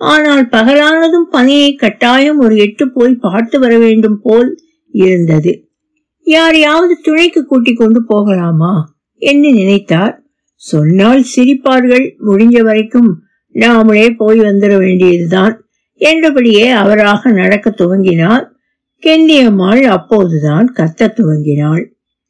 ஆனால் 0.02 0.46
பகலானதும் 0.52 1.28
பனியை 1.34 1.72
கட்டாயம் 1.76 2.40
ஒரு 2.40 2.56
எட்டு 2.58 2.86
போய் 2.90 3.22
பார்த்து 3.26 3.58
வர 3.60 3.74
வேண்டும் 3.78 4.20
போல் 4.22 4.50
இருந்தது. 4.94 5.52
யாரையாவது 6.32 7.00
துணைக்கு 7.04 7.46
கூட்டிக் 7.46 7.78
கொண்டு 7.78 8.06
போகலாமா 8.06 8.96
என்று 9.18 9.50
நினைத்தார். 9.54 10.14
சொன்னால் 10.56 11.24
சிரிப்பார்கள். 11.36 12.06
முடிஞ்ச 12.26 12.64
வரைக்கும் 12.64 13.22
நாமளே 13.54 14.10
போய் 14.18 14.40
வந்துட 14.40 14.78
வேண்டியதுதான் 14.78 15.66
என்றபடியே 15.96 16.70
அவராக 16.70 17.32
நடக்க 17.32 17.70
துவங்கினார். 17.70 18.46
கெண்டியம்மாள் 19.04 19.82
அப்போதுதான் 19.82 20.74
கத்த 20.78 21.02
துவங்கினாள். 21.02 21.84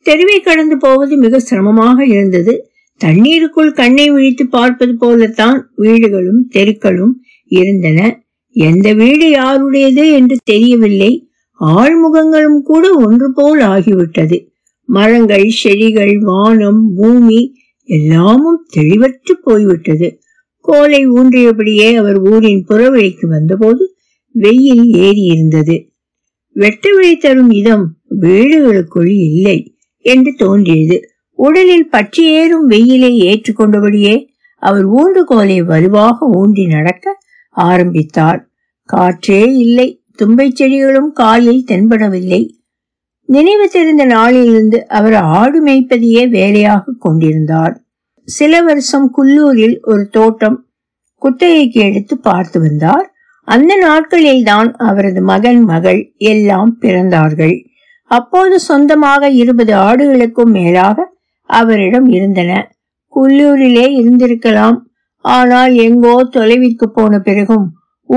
தெருவை 0.03 0.39
கடந்து 0.39 0.77
போவது 0.77 1.17
மிக 1.17 1.39
சிரமமாக 1.39 2.05
இருந்தது. 2.05 2.65
தண்ணீருக்குள் 2.98 3.72
கண்ணை 3.72 4.12
விழித்து 4.12 4.48
பார்ப்பது 4.48 4.98
போலத்தான் 4.98 5.70
வீடுகளும் 5.75 6.48
தெருக்களும் 6.48 7.22
இருந்தன. 7.48 8.24
எந்த 8.53 8.93
வீடு 8.93 9.29
யாருடையது? 9.29 10.12
என்று 10.12 10.38
தெரியவில்லை. 10.43 11.31
ஆழ்முகங்களும் 11.65 12.62
கூட 12.62 12.94
ஒன்று 12.94 13.34
போல் 13.34 13.60
ஆகிவிட்டது. 13.60 14.48
மரங்கள் 14.86 15.50
செடிகள் 15.50 16.18
வானம் 16.20 16.94
பூமி 16.96 17.56
எல்லாமும் 17.84 18.65
தெளிவற்று 18.77 19.32
போய்விட்டது. 19.44 20.20
கோலை 20.62 21.08
ஊன்றியபடியே 21.08 21.96
அவர் 21.96 22.18
ஊரின் 22.18 22.65
புறவழிக்கு 22.70 23.27
வந்தபோது 23.27 23.96
வெயில் 24.32 24.86
ஏறி 24.86 25.22
இருந்தது 25.22 25.86
வெட்ட 26.53 26.94
விழி 26.94 27.15
தரும் 27.15 27.51
இதம் 27.51 27.98
வீடுகளுக்குள் 28.22 29.10
இல்லை 29.10 29.75
என்று 30.00 30.34
தோன்றியது. 30.38 31.01
உடலில் 31.34 31.89
பற்றி 31.89 32.25
ஏறும் 32.25 32.70
வெயிலை 32.70 33.12
ஏற்றுக்கொண்டபடியே 33.30 34.25
அவர் 34.56 34.88
ஊன்றுகோலை 34.89 35.63
வலுவாக 35.63 36.25
ஊன்றி 36.25 36.65
நடக்க 36.65 37.18
ஆரம்பித்தார். 37.50 38.51
காற்றே 38.86 39.44
இல்லை. 39.56 40.00
தும்பை 40.20 40.51
செடிகளும் 40.53 41.12
காலில் 41.12 41.63
தென்படவில்லை. 41.68 42.41
நினைவு 43.25 43.70
தெரிந்த 43.70 44.06
நாளிலிருந்து 44.06 44.88
அவர் 44.88 45.13
ஆடு 45.13 45.65
மேய்ப்பதையே 45.65 46.30
வேலையாக 46.30 46.94
கொண்டிருந்தார். 47.00 47.84
சில 48.27 48.62
வருஷம் 48.62 49.12
குல்லூரில் 49.12 49.80
ஒரு 49.82 50.03
தோட்டம் 50.10 50.58
குத்தகைக்கு 51.18 51.80
எடுத்து 51.80 52.18
பார்த்து 52.18 52.60
வந்தார். 52.60 53.06
அந்த 53.44 53.75
நாட்களில் 53.75 54.44
தான் 54.44 54.75
அவரது 54.75 55.22
மகன் 55.22 55.63
மகள் 55.63 56.13
எல்லாம் 56.18 56.77
பிறந்தார்கள். 56.82 57.56
அப்போது 58.06 58.60
சொந்தமாக 58.60 59.30
இருபது 59.30 59.74
ஆடுகளுக்கும் 59.74 60.51
மேலாக 60.51 61.08
அவரிடம் 61.50 62.08
இருந்தன. 62.08 62.51
குல்லூரிலே 63.15 63.86
இருந்திருக்கலாம். 64.01 64.77
ஆனால் 65.25 65.74
எங்கோ 65.74 66.15
தொலைவிற்கு 66.34 66.86
போன 66.94 67.20
பிறகும் 67.20 67.65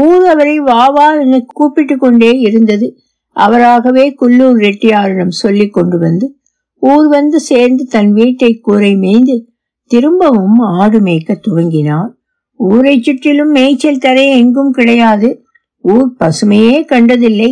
ஊர் 0.01 0.27
அவரை 0.27 0.59
வா 0.59 0.87
வா 0.87 1.15
என 1.15 1.41
கூப்பிட்டு 1.47 1.97
கொண்டே 1.97 2.31
இருந்தது. 2.39 2.99
அவராகவே 3.33 4.15
குல்லூர் 4.21 4.59
ரெட்டியாரிடம் 4.59 5.35
சொல்லி 5.43 5.67
கொண்டு 5.69 5.99
வந்து 5.99 6.37
ஊர் 6.79 7.09
வந்து 7.09 7.41
சேர்ந்து 7.41 7.87
தன் 7.87 8.13
வீட்டை 8.13 8.59
கூரை 8.59 8.97
மேய்ந்து 8.97 9.49
திரும்பவும் 9.87 10.59
ஆடு 10.59 11.01
மேய்க்க 11.01 11.41
துவங்கினார். 11.49 12.11
ஊரை 12.57 13.03
சுற்றிலும் 13.03 13.51
மேய்ச்சல் 13.51 13.99
தரை 13.99 14.29
எங்கும் 14.29 14.73
கிடையாது. 14.73 15.45
ஊர் 15.81 16.11
பசுமையே 16.21 16.85
கண்டதில்லை. 16.85 17.51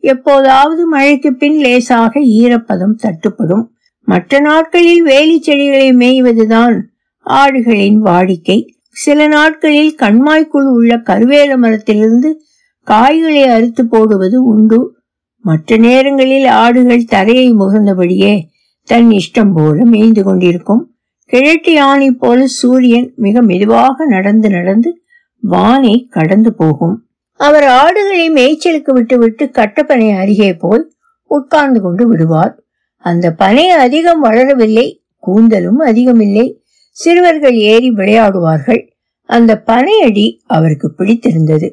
எப்போதாவது 0.00 0.86
மழைக்கு 0.86 1.34
பின் 1.34 1.58
லேசாக 1.58 2.20
ஈரப்பதம் 2.20 2.96
தட்டுப்படும். 3.02 3.64
மற்ற 4.04 4.40
நாட்களில் 4.40 5.02
வேலி 5.02 5.40
செடிகளை 5.40 5.90
மேய்வதுதான் 5.92 6.80
ஆடுகளின் 7.26 7.98
வாடிக்கை. 8.04 8.73
சில 8.94 9.26
நாட்களில் 9.26 9.96
கண்மாய்க்குள் 10.02 10.68
உள்ள 10.68 10.96
கருவேல 10.96 11.56
மரத்திலிருந்து 11.56 12.42
காய்களை 12.82 13.42
அறுத்து 13.42 13.86
போடுவது 13.86 14.44
உண்டு. 14.44 14.96
மற்ற 15.38 15.76
நேரங்களில் 15.76 16.46
ஆடுகள் 16.46 17.04
தரையை 17.04 17.52
முகர்ந்தபடியே 17.52 18.42
தன் 18.84 19.08
இஷ்டம் 19.08 19.52
போல 19.54 19.84
மேய்ந்து 19.84 20.22
கொண்டிருக்கும். 20.22 20.94
கிழட்டு 21.24 21.72
யானை 21.72 22.10
போல 22.10 22.46
சூரியன் 22.46 23.12
மிக 23.16 23.42
மெதுவாக 23.42 24.06
நடந்து 24.06 24.48
நடந்து 24.48 25.02
வானை 25.40 26.06
கடந்து 26.10 26.54
போகும். 26.54 27.06
அவர் 27.32 27.64
ஆடுகளை 27.64 28.30
மேய்ச்சலுக்கு 28.30 28.90
விட்டுவிட்டு 28.90 29.44
கட்டப்பனை 29.44 30.18
அருகே 30.18 30.54
போய் 30.54 30.92
உட்கார்ந்து 31.22 31.80
கொண்டு 31.80 32.08
விடுவார். 32.08 32.62
அந்த 32.96 33.30
பனை 33.30 33.68
அதிகம் 33.68 34.24
வளரவில்லை 34.24 34.86
கூந்தலும் 35.26 35.80
அதிகமில்லை. 35.84 36.63
சிறுவர்கள் 36.94 37.54
ஏறி 37.54 37.90
விளையாடுவார்கள். 37.90 38.82
அந்த 39.28 39.62
பனையடி 39.66 40.26
அவருக்கு 40.46 40.92
பிடித்திருந்தது. 40.92 41.68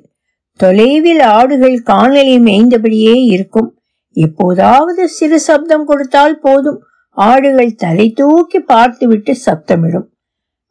தொலைவில் 0.56 1.20
ஆடுகள் 1.20 1.78
காணலை 1.82 2.40
மேய்ந்தபடியே 2.40 3.16
இருக்கும். 3.26 3.70
எப்போதாவது 4.12 5.08
சிறு 5.08 5.40
சப்தம் 5.40 5.86
கொடுத்தால் 5.86 6.40
போதும். 6.40 6.80
ஆடுகள் 7.10 7.76
தலை 7.76 8.10
தூக்கி 8.12 8.60
பார்த்துவிட்டு 8.60 9.36
சப்தமிடும். 9.46 10.08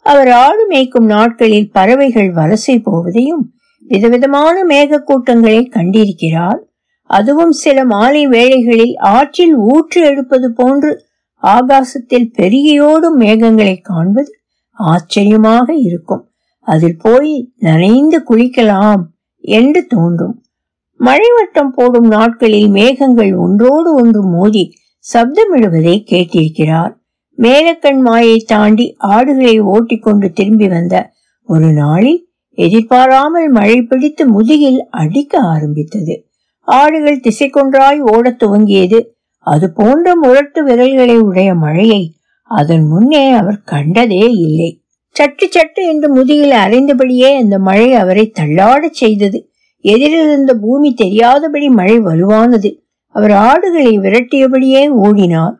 அவர் 0.06 0.28
ஆடு 0.28 0.68
மேய்க்கும் 0.70 1.04
நாட்களில் 1.04 1.70
பறவைகள் 1.72 2.30
வலசை 2.32 2.76
போவதையும் 2.86 3.44
விதவிதமான 3.80 4.56
மேகக்கூட்டங்களை 4.68 5.60
கண்டிருக்கிறார். 5.76 6.60
அதுவும் 7.10 7.50
சில 7.50 7.84
மாலை 7.84 8.26
வேளைகளில் 8.26 8.96
ஆற்றில் 8.96 9.54
ஊற்று 9.56 10.00
எடுப்பது 10.02 10.52
போன்று 10.52 10.90
ஆகாசத்தில் 11.42 12.28
பெருகியோடும் 12.38 13.16
மேகங்களை 13.18 13.76
காண்பது 13.82 14.30
ஆச்சரியமாக 14.80 15.74
இருக்கும். 15.74 16.28
அதில் 16.60 16.96
போய் 16.98 17.52
நனைந்து 17.58 18.22
குளிக்கலாம் 18.28 19.02
என்று 19.40 19.86
தோன்றும். 19.86 20.42
மழைவட்டம் 21.00 21.68
போடும் 21.74 22.06
நாட்களில் 22.06 22.68
மேகங்கள் 22.68 23.34
ஒன்றோடு 23.34 23.94
ஒன்று 23.94 24.22
மோதி 24.22 24.74
சப்தமிடுவதை 25.14 25.94
கேட்டிருக்கிறார். 26.10 26.94
மேலக்கண் 27.38 28.00
மாயை 28.00 28.36
தாண்டி 28.36 28.94
ஆடுகளை 28.98 29.60
ஓட்டிக்கொண்டு 29.60 30.32
திரும்பி 30.32 30.68
வந்த 30.68 31.10
ஒரு 31.42 31.72
நாளில் 31.72 32.28
எதிர்பாராமல் 32.54 33.48
மழை 33.48 33.82
பிடித்து 33.82 34.26
முதுகில் 34.26 34.86
அடிக்க 34.90 35.38
ஆரம்பித்தது. 35.40 36.26
ஆடுகள் 36.62 37.20
திசை 37.20 37.50
கொன்றாய் 37.50 38.00
ஓடத் 38.00 38.42
துவங்கியது. 38.42 39.04
அது 39.38 39.72
போன்ற 39.72 40.16
முரட்டு 40.16 40.64
விரல்களை 40.64 41.18
உடைய 41.18 41.54
மழையை 41.54 42.14
அதன் 42.50 42.84
முன்னே 42.84 43.24
அவர் 43.30 43.58
கண்டதே 43.64 44.24
இல்லை. 44.46 44.70
சட்டு 45.16 45.44
சட்டு 45.46 45.82
என்று 45.88 46.08
முதுகில் 46.08 46.54
அறைந்தபடியே 46.64 47.28
அந்த 47.36 47.58
மழை 47.58 47.92
அவரை 47.92 48.32
தள்ளாடச் 48.40 48.98
செய்தது. 49.00 49.38
எதிரிலிருந்த 49.84 50.52
பூமி 50.54 50.94
தெரியாதபடி 50.94 51.68
மழை 51.68 51.96
வலுவானது. 51.98 52.70
அவர் 53.14 53.30
ஆடுகளை 53.30 53.98
விரட்டியபடியே 53.98 54.82
ஓடினார். 55.04 55.54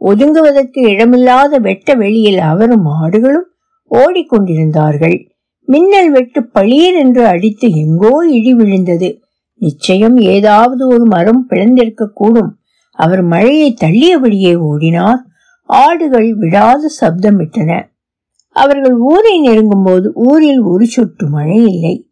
ஒதுங்குவதற்கு 0.00 0.80
இடமில்லாத 0.88 1.58
வெட்ட 1.58 1.94
வெளியில் 1.94 2.38
அவரும் 2.38 2.86
ஆடுகளும் 3.02 3.48
ஓடிக்கொண்டிருந்தார்கள். 3.90 5.16
மின்னல் 5.68 6.10
வெட்டு 6.10 6.40
பளீர் 6.52 6.96
என்று 6.98 7.22
அடித்து 7.26 7.66
எங்கோ 7.74 8.14
இடி 8.30 8.52
விழுந்தது. 8.54 9.08
நிச்சயம் 9.60 10.16
ஏதாவது 10.16 10.82
ஒரு 10.88 11.04
மரம் 11.04 11.46
பிளந்திருக்க 11.50 12.04
கூடும் 12.14 12.50
அவர் 12.98 13.22
மழையை 13.22 13.76
தள்ளியபடியே 13.80 14.52
ஓடினார். 14.70 15.20
ஆடுகள் 15.64 16.34
விடாது 16.34 16.90
சப்தமிட்டன. 17.00 17.82
அவர்கள் 18.48 18.96
ஊரை 18.96 19.40
நெருங்கும் 19.40 19.84
போது 19.84 20.12
ஊரில் 20.14 20.60
ஒரு 20.60 20.86
சொட்டு 20.86 21.26
மழை 21.26 21.64
இல்லை. 21.64 22.08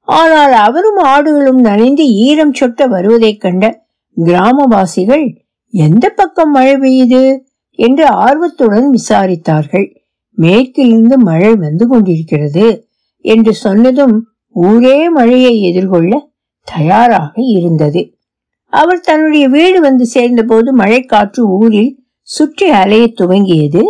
ஆனால் 0.00 0.52
அவரும் 0.52 0.96
ஆடுகளும் 0.96 1.60
நனைந்து 1.60 2.08
ஈரம் 2.08 2.54
சொட்ட 2.60 2.88
வருவதைக் 2.88 3.40
கண்ட 3.40 3.84
கிராமவாசிகள் 4.16 5.36
எந்த 5.70 6.08
பக்கம் 6.08 6.50
மழை 6.50 6.74
பெய்யுது? 6.74 7.38
என்று 7.74 8.06
ஆர்வத்துடன் 8.06 8.94
விசாரித்தார்கள். 8.94 9.96
மேற்கிலிருந்து 10.32 11.18
மழை 11.18 11.54
வந்து 11.54 11.88
கொண்டிருக்கிறது 11.88 12.88
என்று 13.20 13.54
சொன்னதும் 13.54 14.28
ஊரே 14.48 15.08
மழையை 15.08 15.62
எதிர்கொள்ள 15.62 16.32
தயாராக 16.64 17.42
இருந்தது. 17.42 18.18
அவர் 18.66 19.00
தன்னுடைய 19.00 19.48
வீடு 19.48 19.80
வந்து 19.80 20.06
சேர்ந்தபோது 20.06 20.76
மழைக்காற்று 20.76 21.40
ஊரில் 21.40 21.99
சுற்றி 22.30 22.66
அலைய 22.70 23.12
துவங்கியது. 23.20 23.82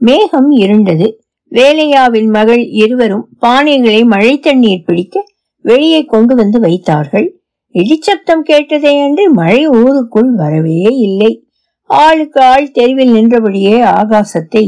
மேகம் 0.00 0.50
இருண்டது. 0.56 1.06
வேலையாவின் 1.52 2.28
மகள் 2.28 2.62
இருவரும் 2.82 3.28
பானைகளை 3.40 4.04
மழை 4.04 4.38
தண்ணீர் 4.38 4.84
பிடிக்க 4.86 5.24
வெளியே 5.64 6.04
கொண்டு 6.04 6.34
வந்து 6.34 6.60
வைத்தார்கள். 6.60 7.26
இடிச்சப்தம் 7.74 8.42
கேட்டதே 8.42 8.92
அன்று 9.00 9.32
மழை 9.32 9.68
ஊருக்குள் 9.68 10.30
வரவே 10.34 10.82
இல்லை. 10.98 11.48
ஆளுக்கு 11.90 12.40
ஆள் 12.40 12.70
தெருவில் 12.70 13.10
நின்றபடியே 13.10 13.80
ஆகாசத்தை 13.80 14.64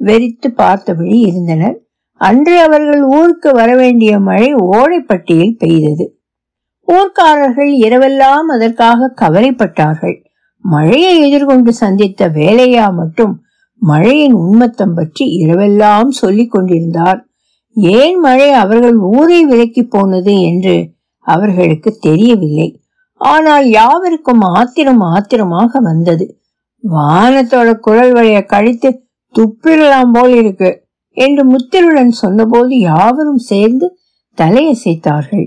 வெறித்து 0.00 0.48
பார்த்தபடி 0.54 1.18
இருந்தனர். 1.20 1.78
அன்று 2.20 2.60
அவர்கள் 2.60 3.02
ஊருக்கு 3.02 3.52
வரவேண்டிய 3.52 4.18
மழை 4.18 4.54
ஓடைப்பட்டியில் 4.54 5.56
பெய்தது. 5.58 6.06
ஊர்க்காரர்கள் 6.88 7.72
இரவெல்லாம் 7.86 8.46
அதற்காக 8.56 9.12
கவலைப்பட்டார்கள். 9.20 10.16
மழையை 10.64 11.14
எதிர்கொண்டு 11.20 11.72
சந்தித்த 11.72 12.28
வேலையா 12.28 12.86
மட்டும் 12.92 13.34
மழையின் 13.82 14.36
உண்மத்தம் 14.36 14.94
பற்றி 14.94 15.24
இரவெல்லாம் 15.44 16.08
சொல்லிக் 16.08 16.50
கொண்டிருந்தார். 16.50 17.20
ஏன் 17.72 18.18
மழை 18.18 18.50
அவர்கள் 18.52 18.96
ஊரை 18.96 19.44
விலக்கி 19.44 19.82
போனது 19.82 20.40
என்று 20.40 20.76
அவர்களுக்கு 21.26 21.90
தெரியவில்லை. 22.00 22.68
ஆனால் 23.20 23.66
யாவருக்கும் 23.70 24.40
ஆத்திரம் 24.40 25.00
ஆத்திரமாக 25.00 25.80
வந்தது. 25.80 26.26
வானத்தோட 26.84 27.68
குரல் 27.78 28.12
வழிய 28.12 28.38
கழித்து 28.44 28.90
துப்பிடலாம் 29.34 30.12
போல் 30.12 30.34
இருக்கு 30.34 30.70
என்று 31.16 31.44
முத்திருடன் 31.44 32.10
சொன்னபோது 32.10 32.78
யாவரும் 32.78 33.42
சேர்ந்து 33.50 33.86
தலையசைத்தார்கள். 34.38 35.46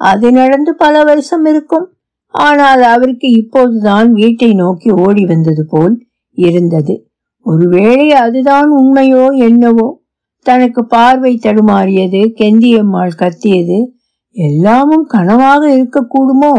அது 0.00 0.32
நடந்து 0.32 0.74
பல 0.74 1.02
வருஷம் 1.02 1.44
இருக்கும். 1.44 1.86
ஆனால் 2.32 2.82
அவருக்கு 2.82 3.28
இப்போதுதான் 3.30 4.12
வீட்டை 4.12 4.54
நோக்கி 4.54 4.90
ஓடி 4.90 5.26
வந்தது 5.26 5.66
போல் 5.68 6.06
இருந்தது. 6.32 7.06
ஒருவேளை 7.46 8.12
அதுதான் 8.12 8.70
உண்மையோ 8.72 9.36
என்னவோ? 9.36 10.00
தனக்கு 10.42 10.84
பார்வை 10.84 11.38
தடுமாறியது 11.42 12.20
கெந்தியம்மாள் 12.40 13.16
கத்தியது 13.16 13.94
எல்லாமும் 14.30 15.08
கனவாக 15.12 15.62
இருக்கக்கூடுமோ? 15.72 16.54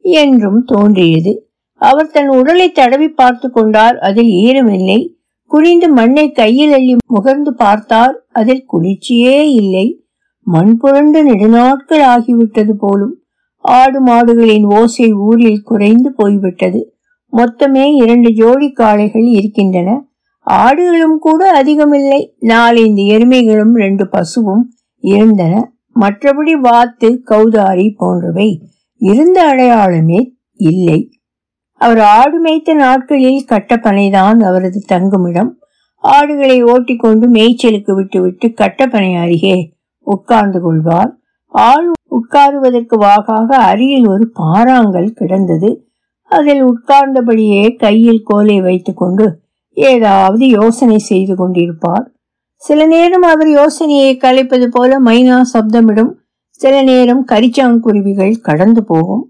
என்றும் 0.00 0.64
தோன்றியது. 0.64 1.48
அவர் 1.74 2.10
தன் 2.10 2.28
உடலை 2.28 2.70
தடவி 2.70 3.08
பார்த்து 3.08 3.50
கொண்டார் 3.50 3.98
அதில் 3.98 4.26
ஈரமில்லை. 4.26 5.12
குனிந்து 5.44 5.88
மண்ணை 5.88 6.30
கையில் 6.30 6.72
அள்ளி 6.72 6.96
முகர்ந்து 7.14 7.48
பார்த்தார் 7.48 8.24
அதில் 8.32 8.64
குளிர்ச்சியே 8.66 9.50
இல்லை. 9.52 10.04
மண் 10.40 10.76
புரண்டு 10.76 11.24
நெடுநாட்கள் 11.24 12.02
ஆகிவிட்டது 12.04 12.72
போலும். 12.78 13.23
ஆடு 13.64 14.06
மாடுகளின் 14.06 14.64
ஓசை 14.64 15.12
ஊரில் 15.12 15.62
குறைந்து 15.62 16.12
போய்விட்டது. 16.12 16.96
மொத்தமே 17.32 17.94
இரண்டு 17.94 18.32
ஜோடி 18.32 18.72
காளைகள் 18.72 19.22
இருக்கின்றன. 19.22 20.08
ஆடுகளும் 20.46 21.18
கூட 21.18 21.50
அதிகமில்லை. 21.50 22.36
நாலந்து 22.40 23.04
எருமைகளும் 23.06 23.72
ரெண்டு 23.72 24.08
பசுவும் 24.08 24.72
இருந்தன. 25.00 25.72
மற்றபடி 26.00 26.50
வாத்து 26.50 27.22
கௌதாரி 27.22 27.90
போன்றவை 27.90 28.60
இருந்த 28.96 29.42
அடையாளமே 29.48 30.34
இல்லை. 30.52 31.18
அவர் 31.72 31.98
ஆடு 31.98 32.38
மேய்த்த 32.38 32.74
நாட்களில் 32.74 33.46
கட்டப்பனைதான் 33.50 34.42
அவரது 34.42 34.80
தங்குமிடம். 34.86 35.58
ஆடுகளை 35.96 36.62
ஓட்டிக்கொண்டு 36.62 37.32
மேய்ச்சலுக்கு 37.32 37.94
விட்டுவிட்டு 37.94 38.48
கட்டப்பனை 38.48 39.22
அருகே 39.22 39.72
உட்கார்ந்து 40.00 40.60
கொள்வார். 40.60 41.18
ஆள் 41.54 41.90
உட்காருவதற்கு 42.10 42.94
வாகாக 42.96 43.50
அருகில் 43.52 44.06
ஒரு 44.08 44.32
பாறாங்கல் 44.38 45.10
கிடந்தது. 45.10 45.70
அதில் 46.30 46.62
உட்கார்ந்தபடியே 46.64 47.76
கையில் 47.76 48.22
கோலை 48.24 48.60
வைத்துக்கொண்டு 48.60 49.26
ஏதாவது 49.76 50.48
யோசனை 50.48 50.98
செய்து 50.98 51.34
கொண்டிருப்பார். 51.34 52.06
சில 52.56 52.86
நேரம் 52.86 53.22
அவர் 53.22 53.48
யோசனையை 53.48 54.16
கலைப்பது 54.16 54.66
போல 54.66 55.00
மைனா 55.00 55.40
சப்தமிடும். 55.52 56.12
சில 56.60 56.82
நேரம் 56.82 57.26
கரிச்சாங்குருவிகள் 57.26 58.40
கடந்து 58.40 58.84
போகும். 58.84 59.24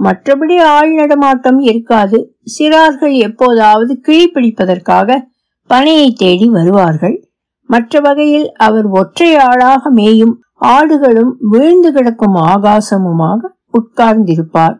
மற்றபடி 0.00 0.56
ஆள் 0.60 0.92
நடமாட்டம் 0.94 1.60
இருக்காது. 1.60 2.18
சிறார்கள் 2.58 3.14
எப்போதாவது 3.18 4.00
கிழி 4.00 4.26
பிடிப்பதற்காக 4.34 5.18
பனையை 5.70 6.08
தேடி 6.12 6.48
வருவார்கள். 6.48 7.16
மற்ற 7.70 8.00
வகையில் 8.00 8.52
அவர் 8.52 8.86
ஒற்றை 8.86 9.36
ஆளாக 9.36 9.90
மேயும். 9.90 10.34
ஆடுகளும் 10.60 11.32
வீழ்ந்து 11.40 11.92
கிடக்கும் 11.92 12.34
ஆகாசமுமாக 12.34 13.40
உட்கார்ந்திருப்பார். 13.78 14.76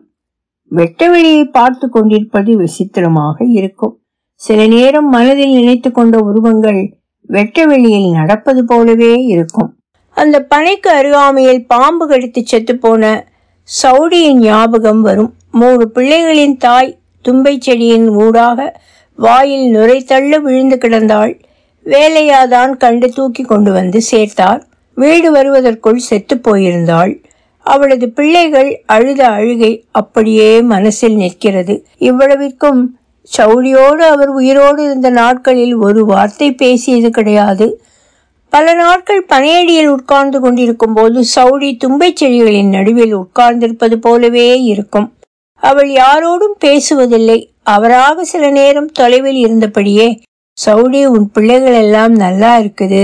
வெட்ட 0.71 1.09
வெளியை 1.09 1.45
பார்த்து 1.45 1.89
கொண்டிருப்பது 1.89 2.57
விசித்திரமாக 2.57 3.45
இருக்கும். 3.45 3.99
சில 4.41 4.67
நேரம் 4.67 5.09
மனதில் 5.09 5.53
நினைத்து 5.53 5.91
கொண்ட 5.91 6.17
உருவங்கள் 6.19 6.81
வெட்டவெளியில் 7.29 8.09
நடப்பது 8.11 8.65
போலவே 8.65 9.13
இருக்கும். 9.13 9.69
அந்த 10.17 10.47
பனைக்கு 10.49 10.89
அருகாமையில் 10.99 11.65
பாம்பு 11.67 12.07
கடித்து 12.07 12.41
செத்து 12.45 12.77
போன 12.77 13.03
சவுடியின் 13.83 14.41
ஞாபகம் 14.41 15.01
வரும். 15.01 15.33
மூணு 15.51 15.91
பிள்ளைகளின் 15.95 16.57
தாய் 16.57 16.97
தும்பை 17.25 17.57
செடியின் 17.59 18.07
ஊடாக 18.09 18.81
வாயில் 19.15 19.69
நுரை 19.69 20.03
தள்ள 20.03 20.39
விழுந்து 20.39 20.75
கிடந்தாள். 20.75 21.33
வேலையாதான் 21.85 22.77
கண்டு 22.77 23.09
தூக்கி 23.09 23.43
கொண்டு 23.43 23.71
வந்து 23.71 24.01
சேர்த்தார். 24.11 24.61
வீடு 24.97 25.29
வருவதற்குள் 25.31 26.05
செத்து 26.09 26.35
போயிருந்தாள். 26.37 27.11
அவளது 27.65 28.05
பிள்ளைகள் 28.09 28.69
அழுத 28.85 29.21
அழுகை 29.27 29.71
அப்படியே 29.91 30.61
மனசில் 30.73 31.15
நிற்கிறது. 31.15 31.73
இவ்வளவிற்கும் 31.99 32.81
சௌரியோடு 33.37 34.03
அவர் 34.13 34.31
உயிரோடு 34.39 34.81
இருந்த 34.83 35.09
நாட்களில் 35.09 35.75
ஒரு 35.75 36.01
வார்த்தை 36.05 36.47
பேசியது 36.53 37.09
கிடையாது. 37.09 37.67
பல 38.53 38.73
நாட்கள் 38.73 39.25
பனையடியில் 39.29 39.87
உட்கார்ந்து 39.87 40.39
கொண்டிருக்கும் 40.39 40.93
போது 40.93 41.21
சௌடி 41.35 41.69
தும்பைச் 41.83 42.19
செடிகளின் 42.21 42.69
நடுவில் 42.69 43.15
உட்கார்ந்திருப்பது 43.17 43.95
போலவே 43.95 44.47
இருக்கும். 44.63 45.07
அவள் 45.63 45.89
யாரோடும் 45.89 46.55
பேசுவதில்லை. 46.65 47.39
அவராக 47.63 48.23
சில 48.23 48.49
நேரம் 48.49 48.91
தொலைவில் 48.91 49.39
இருந்தபடியே 49.45 50.07
சௌடி 50.57 51.01
உன் 51.05 51.27
பிள்ளைகள் 51.31 51.77
எல்லாம் 51.83 52.15
நல்லா 52.15 52.51
இருக்குது. 52.59 53.03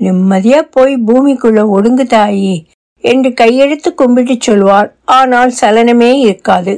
நிம்மதியா 0.00 0.60
போய் 0.70 0.94
பூமிக்குள்ள 1.06 1.60
ஒடுங்கு 1.76 2.04
தாயி 2.04 2.56
என்று 3.04 3.30
கையெடுத்து 3.30 3.94
கும்பிட்டு 3.94 4.36
சொல்வார் 4.38 4.90
ஆனால் 5.04 5.52
சலனமே 5.60 6.12
இருக்காது. 6.18 6.74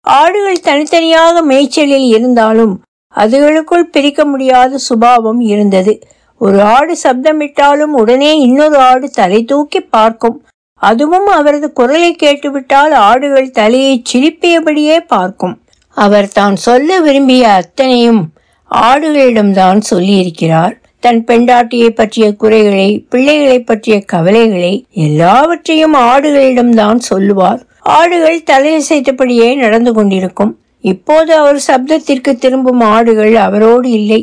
ஆடுகள் 0.00 0.60
தனித்தனியாக 0.60 1.42
மேய்ச்சலில் 1.42 2.06
இருந்தாலும் 2.06 2.74
அதுகளுக்குள் 3.14 3.90
பிரிக்க 3.90 4.24
முடியாத 4.24 4.78
சுபாவம் 4.78 5.40
இருந்தது. 5.40 5.92
ஒரு 6.40 6.62
ஆடு 6.62 6.94
சப்தமிட்டாலும் 7.02 7.94
உடனே 8.00 8.30
இன்னொரு 8.40 8.76
ஆடு 8.90 9.10
தலை 9.10 9.40
தூக்கி 9.44 9.80
பார்க்கும். 9.80 10.38
அதுவும் 10.76 11.26
அவரது 11.26 11.72
குரலை 11.72 12.12
கேட்டுவிட்டால் 12.14 12.92
ஆடுகள் 12.92 13.50
தலையை 13.50 14.02
சிரிப்பியபடியே 14.12 14.98
பார்க்கும். 15.06 15.54
அவர் 15.96 16.28
தான் 16.28 16.56
சொல்ல 16.56 17.00
விரும்பிய 17.00 17.48
அத்தனையும் 17.48 18.22
ஆடுகளிடம்தான் 18.70 19.80
சொல்லியிருக்கிறார். 19.90 20.74
தன் 21.04 21.20
பெண்டாட்டியை 21.24 21.90
பற்றிய 21.90 22.26
குறைகளை 22.32 22.88
பிள்ளைகளை 23.12 23.58
பற்றிய 23.60 23.96
கவலைகளை 24.12 24.74
எல்லாவற்றையும் 25.06 25.94
ஆடுகளிடம்தான் 25.94 27.00
சொல்லுவார். 27.10 27.60
ஆடுகள் 27.80 28.38
தலையசைத்தபடியே 28.50 29.48
நடந்து 29.56 29.92
கொண்டிருக்கும். 29.92 30.52
இப்போது 30.80 31.30
அவர் 31.34 31.60
சப்தத்திற்கு 31.66 32.32
திரும்பும் 32.34 32.82
ஆடுகள் 32.94 33.34
அவரோடு 33.36 33.90
இல்லை. 33.90 34.20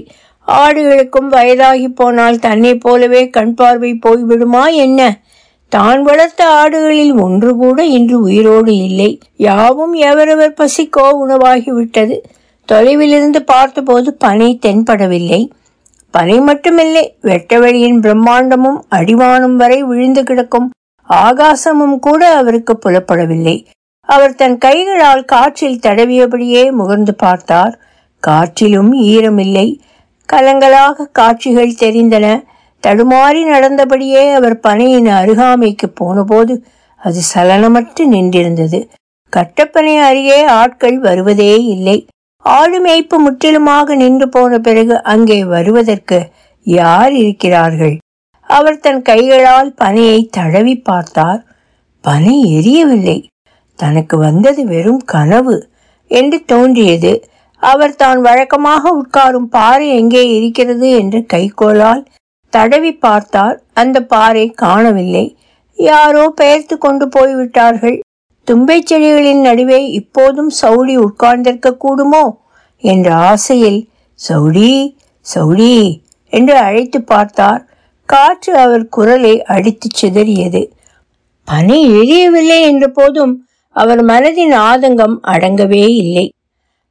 ஆடுகளுக்கும் 0.48 1.30
வயதாகி 1.30 1.88
போனால் 1.89 2.39
தன்னை 2.39 2.74
போலவே 2.76 3.30
கண் 3.30 3.54
பார்வை 3.54 3.92
போய்விடுமா 4.06 4.63
என்ன? 4.86 5.10
தான் 5.72 6.02
வளர்த்த 6.04 6.42
ஆடுகளில் 6.60 7.13
ஒன்று 7.22 7.52
கூட 7.56 7.80
இன்று 7.98 8.18
உயிரோடு 8.22 8.74
இல்லை. 8.88 9.12
யாவும் 9.48 9.96
எவரவர் 10.10 10.60
பசிக்கோ 10.62 11.08
உணவாகிவிட்டது. 11.26 12.18
தொலைவிலிருந்து 12.70 13.39
பார்த்தபோது 13.46 14.10
பனை 14.26 14.50
தென்படவில்லை. 14.65 15.42
பனை 16.12 16.39
மட்டுமில்லை 16.39 17.04
வெட்டவெளியின் 17.22 18.00
பிரம்மாண்டமும் 18.00 18.80
அடிவானம் 18.89 19.56
வரை 19.56 19.84
விழுந்து 19.84 20.24
கிடக்கும் 20.24 20.72
ஆகாசமும் 21.10 22.00
கூட 22.00 22.36
அவருக்கு 22.36 22.80
புலப்படவில்லை. 22.86 23.65
அவர் 24.02 24.36
தன் 24.36 24.58
கைகளால் 24.58 25.26
காற்றில் 25.26 25.80
தடவியபடியே 25.80 26.63
முகர்ந்து 26.72 27.12
பார்த்தார். 27.17 27.80
காற்றிலும் 28.24 28.93
ஈரமில்லை. 28.93 29.67
கலங்களாக 30.30 31.08
காட்சிகள் 31.12 31.80
தெரிந்தன. 31.80 32.43
தடுமாறி 32.88 33.41
நடந்தபடியே 33.45 34.34
அவர் 34.34 34.60
பனையின் 34.67 35.10
அருகாமைக்கு 35.22 35.88
போனபோது 35.93 36.63
அது 37.02 37.19
சலனமற்று 37.34 38.04
நின்றிருந்தது. 38.12 38.80
கட்டப்பனை 39.34 39.95
அருகே 40.00 40.43
ஆட்கள் 40.43 41.00
வருவதே 41.00 41.63
இல்லை. 41.65 42.08
ஆளுமேய்ப்பு 42.57 43.17
முற்றிலுமாக 43.23 43.95
நின்று 43.95 44.27
போன 44.29 44.59
பிறகு 44.67 44.95
அங்கே 45.03 45.39
வருவதற்கு 45.53 46.19
யார் 46.63 47.13
இருக்கிறார்கள்? 47.13 47.95
அவர் 48.49 48.79
தன் 48.79 49.01
கைகளால் 49.01 49.69
பனையை 49.81 50.19
தடவி 50.38 50.75
பார்த்தார். 50.89 51.41
பனை 52.03 52.35
எரியவில்லை. 52.57 53.17
தனக்கு 53.79 54.15
வந்தது 54.17 54.62
வெறும் 54.65 55.03
கனவு 55.05 55.55
என்று 56.12 56.38
தோன்றியது. 56.45 57.12
அவர் 57.62 57.95
தான் 57.95 58.19
வழக்கமாக 58.21 58.91
உட்காரும் 59.01 59.49
பாறை 59.57 59.88
எங்கே 59.99 60.23
இருக்கிறது 60.38 60.89
என்று 61.01 61.19
கைகோளால் 61.33 62.03
தடவி 62.53 62.91
பார்த்தார். 63.05 63.57
அந்த 63.73 63.97
பாறை 64.13 64.45
காணவில்லை. 64.63 65.25
யாரோ 65.79 66.23
பெயர்த்து 66.41 66.75
கொண்டு 66.77 67.05
போய்விட்டார்கள். 67.07 67.97
தும்பைச் 68.49 68.88
செடிகளின் 68.89 69.41
நடுவே 69.41 69.88
இப்போதும் 69.91 70.51
சௌடி 70.62 70.95
உட்கார்ந்திருக்க 70.95 71.77
கூடுமோ 71.83 72.23
என்ற 72.83 73.15
ஆசையில் 73.15 73.89
சௌடி 74.19 74.71
சௌடி 75.35 75.99
என்று 76.29 76.55
அழைத்து 76.57 77.01
பார்த்தார். 77.01 77.67
காற்று 78.05 78.57
அவர் 78.57 78.88
குரலை 78.88 79.43
அடித்து 79.43 79.88
சிதறியது. 80.01 80.62
பனி 81.43 81.77
எரியவில்லை 81.91 82.62
என்ற 82.62 82.88
போதும் 82.88 83.47
அவர் 83.71 84.05
மனதின் 84.05 84.55
ஆதங்கம் 84.69 85.15
அடங்கவே 85.27 85.85
இல்லை. 86.03 86.33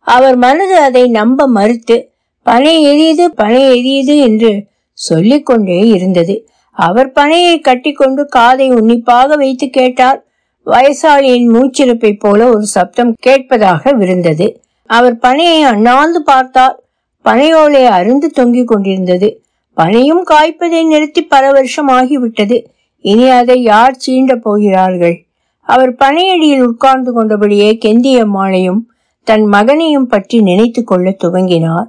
அவர் 0.01 0.37
மனது 0.37 0.77
அதை 0.81 1.09
நம்ப 1.09 1.47
மறுத்து 1.47 2.11
பனை 2.43 2.77
எரியுது 2.87 3.25
பனை 3.25 3.63
எரியுது 3.77 4.17
என்று 4.19 4.53
சொல்லிக்கொண்டே 4.93 5.81
இருந்தது. 5.89 6.49
அவர் 6.73 7.13
பனையை 7.13 7.61
கட்டிக்கொண்டு 7.61 8.27
காதை 8.27 8.71
உன்னிப்பாக 8.71 9.37
வைத்து 9.37 9.71
கேட்டார். 9.71 10.23
வயசாளியின் 10.69 11.49
மூச்சிருப்பை 11.49 12.19
போல 12.19 12.49
ஒரு 12.49 12.67
சப்தம் 12.67 13.13
கேட்பதாக 13.19 13.93
விருந்தது. 13.93 14.63
அவர் 14.87 15.17
பனையை 15.17 15.61
அண்ணாந்து 15.61 16.23
பார்த்தார். 16.23 16.83
பனையோலை 17.25 17.85
அருந்து 17.99 18.27
தொங்கிக் 18.27 18.69
கொண்டிருந்தது. 18.69 19.43
பனையும் 19.77 20.23
காய்ப்பதை 20.31 20.87
நிறுத்தி 20.87 21.23
பல 21.23 21.51
வருஷம் 21.51 21.89
ஆகிவிட்டது. 21.89 22.65
இனி 23.01 23.29
அதை 23.29 23.63
யார் 23.63 23.97
சீண்ட 24.07 24.37
போகிறார்கள்? 24.37 25.17
அவர் 25.61 25.93
பனையடியில் 25.93 26.63
உட்கார்ந்து 26.63 27.11
கொண்டபடியே 27.15 27.71
கெந்தியம்மாளையும் 27.85 28.81
தன் 29.23 29.45
மகனையும் 29.45 30.07
பற்றி 30.07 30.41
நினைத்து 30.41 30.85
கொள்ள 30.85 31.17
துவங்கினார். 31.25 31.89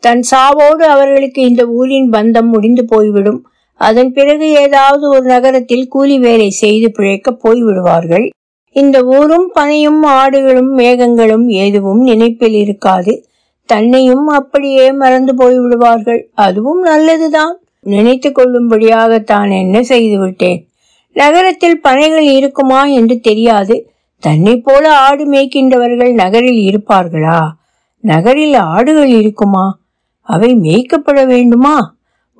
தன் 0.00 0.22
சாவோடு 0.30 0.84
அவர்களுக்கு 0.94 1.42
இந்த 1.42 1.66
ஊரின் 1.66 2.10
பந்தம் 2.10 2.46
முடிந்து 2.46 2.84
போய்விடும். 2.84 3.46
அதன் 3.78 4.12
பிறகு 4.12 4.50
ஏதாவது 4.50 5.08
ஒரு 5.08 5.22
நகரத்தில் 5.22 5.88
கூலி 5.88 6.18
வேலை 6.18 6.50
செய்து 6.50 6.90
பிழைக்க 6.90 7.38
போய்விடுவார்கள். 7.44 8.30
இந்த 8.72 9.02
ஊரும் 9.02 9.50
பனையும் 9.54 10.02
ஆடுகளும் 10.02 10.72
மேகங்களும் 10.76 11.46
எதுவும் 11.46 12.02
நினைப்பில் 12.02 12.54
இருக்காது. 12.54 13.24
தன்னையும் 13.64 14.26
அப்படியே 14.26 14.92
மறந்து 14.92 15.34
போய்விடுவார்கள். 15.34 16.20
அதுவும் 16.34 16.80
நல்லதுதான். 16.80 17.58
நினைத்து 17.80 18.32
கொள்ளும்படியாக 18.32 19.18
தான் 19.18 19.50
என்ன 19.50 19.82
செய்து 19.82 20.18
விட்டேன் 20.18 20.66
நகரத்தில் 21.12 21.80
பனைகள் 21.84 22.26
இருக்குமா 22.30 22.84
என்று 22.84 23.20
தெரியாது. 23.20 23.76
தன்னை 24.22 24.56
போல 24.56 24.84
ஆடு 24.96 25.24
மேய்க்கின்றவர்கள் 25.32 26.12
நகரில் 26.12 26.60
இருப்பார்களா? 26.68 27.40
நகரில் 28.00 28.54
ஆடுகள் 28.54 29.08
இருக்குமா? 29.08 29.78
அவை 30.22 30.54
மேய்க்கப்பட 30.54 31.26
வேண்டுமா? 31.26 31.76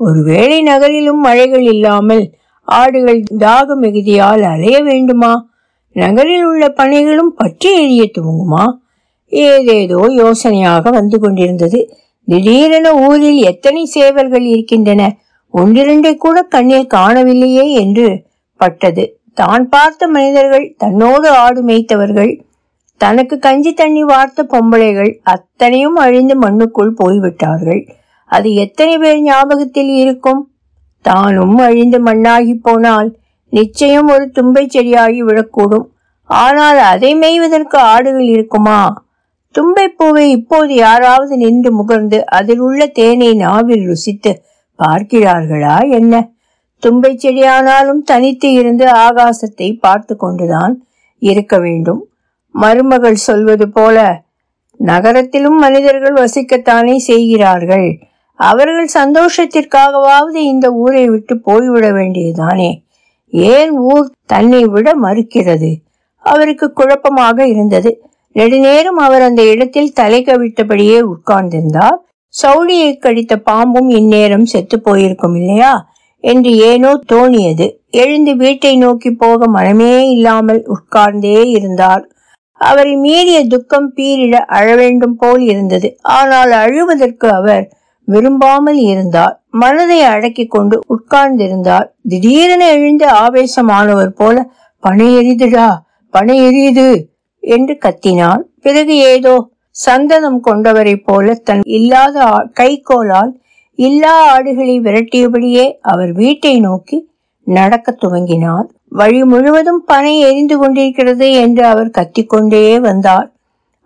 ஒருவேளை 0.01 0.59
நகரிலும் 0.63 1.21
மழைகள் 1.21 1.65
இல்லாமல் 1.75 2.25
ஆடுகள் 2.69 3.21
தாக 3.39 3.77
மிகுதியால் 3.77 4.43
அலைய 4.43 4.79
வேண்டுமா? 4.83 5.33
நகரில் 5.97 6.45
உள்ள 6.45 6.65
பனைகளும் 6.81 7.33
பற்றி 7.35 7.69
எரிய 7.83 8.03
துவங்குமா? 8.17 8.65
ஏதேதோ 9.33 10.01
யோசனையாக 10.23 10.91
வந்து 10.91 11.17
கொண்டிருந்தது. 11.19 11.81
திடீரென 12.29 12.89
ஊரில் 13.07 13.41
எத்தனை 13.43 13.83
சேவல்கள் 13.87 14.47
இருக்கின்றன? 14.47 15.03
ஒன்றிரண்டை 15.55 16.15
கூட 16.17 16.39
கண்ணில் 16.55 16.93
காணவில்லையே 16.95 17.65
என்று 17.83 18.09
பட்டது. 18.61 19.05
தான் 19.33 19.65
பார்த்த 19.69 20.09
மனிதர்கள் 20.09 20.67
தன்னோடு 20.77 21.29
ஆடு 21.43 21.61
மேய்த்தவர்கள் 21.63 22.33
தனக்கு 23.01 23.39
கஞ்சி 23.39 23.73
தண்ணி 23.73 24.03
வார்த்த 24.03 24.45
பொம்பளைகள் 24.53 25.11
அத்தனையும் 25.23 25.99
அழிந்து 26.05 26.35
மண்ணுக்குள் 26.37 26.93
போய்விட்டார்கள். 26.93 27.83
அது 28.31 28.55
எத்தனை 28.55 28.99
பேர் 28.99 29.21
ஞாபகத்தில் 29.23 29.93
இருக்கும்? 30.03 30.43
தானும் 31.01 31.59
அழிந்து 31.59 31.99
மண்ணாகி 32.03 32.55
போனால் 32.55 33.09
நிச்சயம் 33.53 34.09
ஒரு 34.09 34.31
தும்பை 34.31 34.65
செடியாகி 34.67 35.21
விடக்கூடும் 35.29 35.87
ஆனால் 36.31 36.79
அதை 36.79 37.11
மேய்வதற்கு 37.15 37.77
ஆடுகள் 37.93 38.29
இருக்குமா? 38.29 38.81
தும்பை 39.55 39.89
பூவை 39.89 40.31
இப்போது 40.31 40.75
யாராவது 40.75 41.37
நின்று 41.37 41.71
முகர்ந்து 41.79 42.19
அதில் 42.25 42.59
உள்ள 42.59 42.87
தேனை 42.87 43.35
நாவில் 43.35 43.87
ருசித்து 43.87 44.33
பார்க்கிறார்களா 44.79 45.91
என்ன? 45.91 46.15
தும்பை 46.83 47.13
செடியானாலும் 47.15 48.03
தனித்து 48.03 48.53
இருந்து 48.53 48.87
ஆகாசத்தை 48.87 49.79
பார்த்து 49.81 50.17
கொண்டுதான் 50.17 50.75
இருக்க 51.19 51.59
வேண்டும். 51.59 52.03
மருமகள் 52.55 53.25
சொல்வது 53.29 53.69
போல 53.69 54.27
நகரத்திலும் 54.81 55.59
மனிதர்கள் 55.59 56.15
வசிக்கத்தானே 56.15 56.97
செய்கிறார்கள். 56.97 57.89
அவர்கள் 58.39 58.89
சந்தோஷத்திற்காகவாவது 58.95 60.35
இந்த 60.35 60.73
ஊரை 60.73 61.09
விட்டு 61.09 61.39
போய்விட 61.39 61.93
வேண்டியதுதானே? 61.93 62.83
ஏன் 63.29 63.71
ஊர் 63.71 64.11
தன்னை 64.27 64.65
விட 64.65 64.95
மறுக்கிறது? 64.95 65.71
அவருக்கு 66.19 66.73
குழப்பமாக 66.73 67.47
இருந்தது. 67.47 68.03
நெடுநேரம் 68.33 68.97
அவர் 68.97 69.23
அந்த 69.23 69.43
இடத்தில் 69.43 69.93
தலை 69.93 70.25
கவிழ்த்தபடியே 70.25 70.99
உட்கார்ந்திருந்தார். 71.05 71.99
சவுடியை 72.43 72.99
கடித்த 72.99 73.37
பாம்பும் 73.37 73.89
இந்நேரம் 73.89 74.45
செத்து 74.45 74.81
போயிருக்கும் 74.81 75.37
இல்லையா? 75.37 75.91
என்று 76.21 76.57
ஏனோ 76.57 77.01
தோணியது. 77.13 77.67
எழுந்து 77.91 78.37
வீட்டை 78.37 78.77
நோக்கி 78.77 79.11
போக 79.11 79.47
மனமே 79.47 80.11
இல்லாமல் 80.11 80.67
உட்கார்ந்தே 80.67 81.45
இருந்தார். 81.45 82.11
அவரை 82.61 82.95
மீறிய 82.97 83.47
துக்கம் 83.47 83.93
பீரிட 83.97 84.37
அழவேண்டும் 84.49 85.17
போல் 85.17 85.41
இருந்தது. 85.41 85.99
ஆனால் 86.03 86.51
அழுவதற்கு 86.51 87.29
அவர் 87.29 87.65
விரும்பாமல் 88.09 88.81
இருந்தார் 88.91 89.35
மனதை 89.63 89.99
அடக்கிக் 90.05 90.51
கொண்டு 90.51 90.77
உட்கார்ந்திருந்தார் 90.95 91.87
திடீரென 92.09 92.63
எழுந்து 92.71 93.07
ஆவேசமானவர் 93.23 94.13
போல 94.13 94.37
பனை 94.83 95.09
எரிதுடா 95.21 95.69
பனை 96.15 96.37
எரியுது 96.49 96.89
என்று 97.43 97.75
கத்தினாள் 97.85 98.43
பிறகு 98.63 98.95
ஏதோ 99.13 99.35
சந்தனம் 99.77 100.41
கொண்டவரை 100.41 100.95
போல 101.01 101.35
தன் 101.45 101.63
இல்லாத 101.77 102.27
கைகோலால் 102.61 103.33
இல்லா 103.79 104.15
ஆடுகளை 104.31 104.77
விரட்டியபடியே 104.81 105.67
அவர் 105.83 106.13
வீட்டை 106.13 106.55
நோக்கி 106.61 106.97
நடக்க 107.47 107.89
துவங்கினார். 108.01 108.67
வழி 108.93 109.21
முழுவதும் 109.25 109.83
பனை 109.87 110.15
எரிந்து 110.21 110.57
கொண்டிருக்கிறது 110.59 111.27
என்று 111.43 111.63
அவர் 111.65 111.91
கத்திக்கொண்டே 111.91 112.63
வந்தார். 112.81 113.29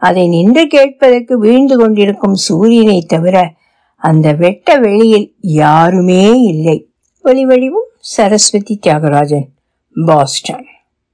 அதை 0.02 0.24
நின்று 0.26 0.62
கேட்பதற்கு 0.66 1.35
வீழ்ந்து 1.38 1.76
கொண்டிருக்கும் 1.76 2.37
சூரியனை 2.46 2.98
தவிர 3.06 3.37
அந்த 4.08 4.28
வெட்ட 4.32 4.76
வெளியில் 4.84 5.26
யாருமே 5.40 6.24
இல்லை. 6.42 6.78
ஒலிவடிவும் 7.24 7.90
சரஸ்வதி 8.14 8.74
தியாகராஜன் 8.86 9.48
பாஸ்டன். 10.06 10.66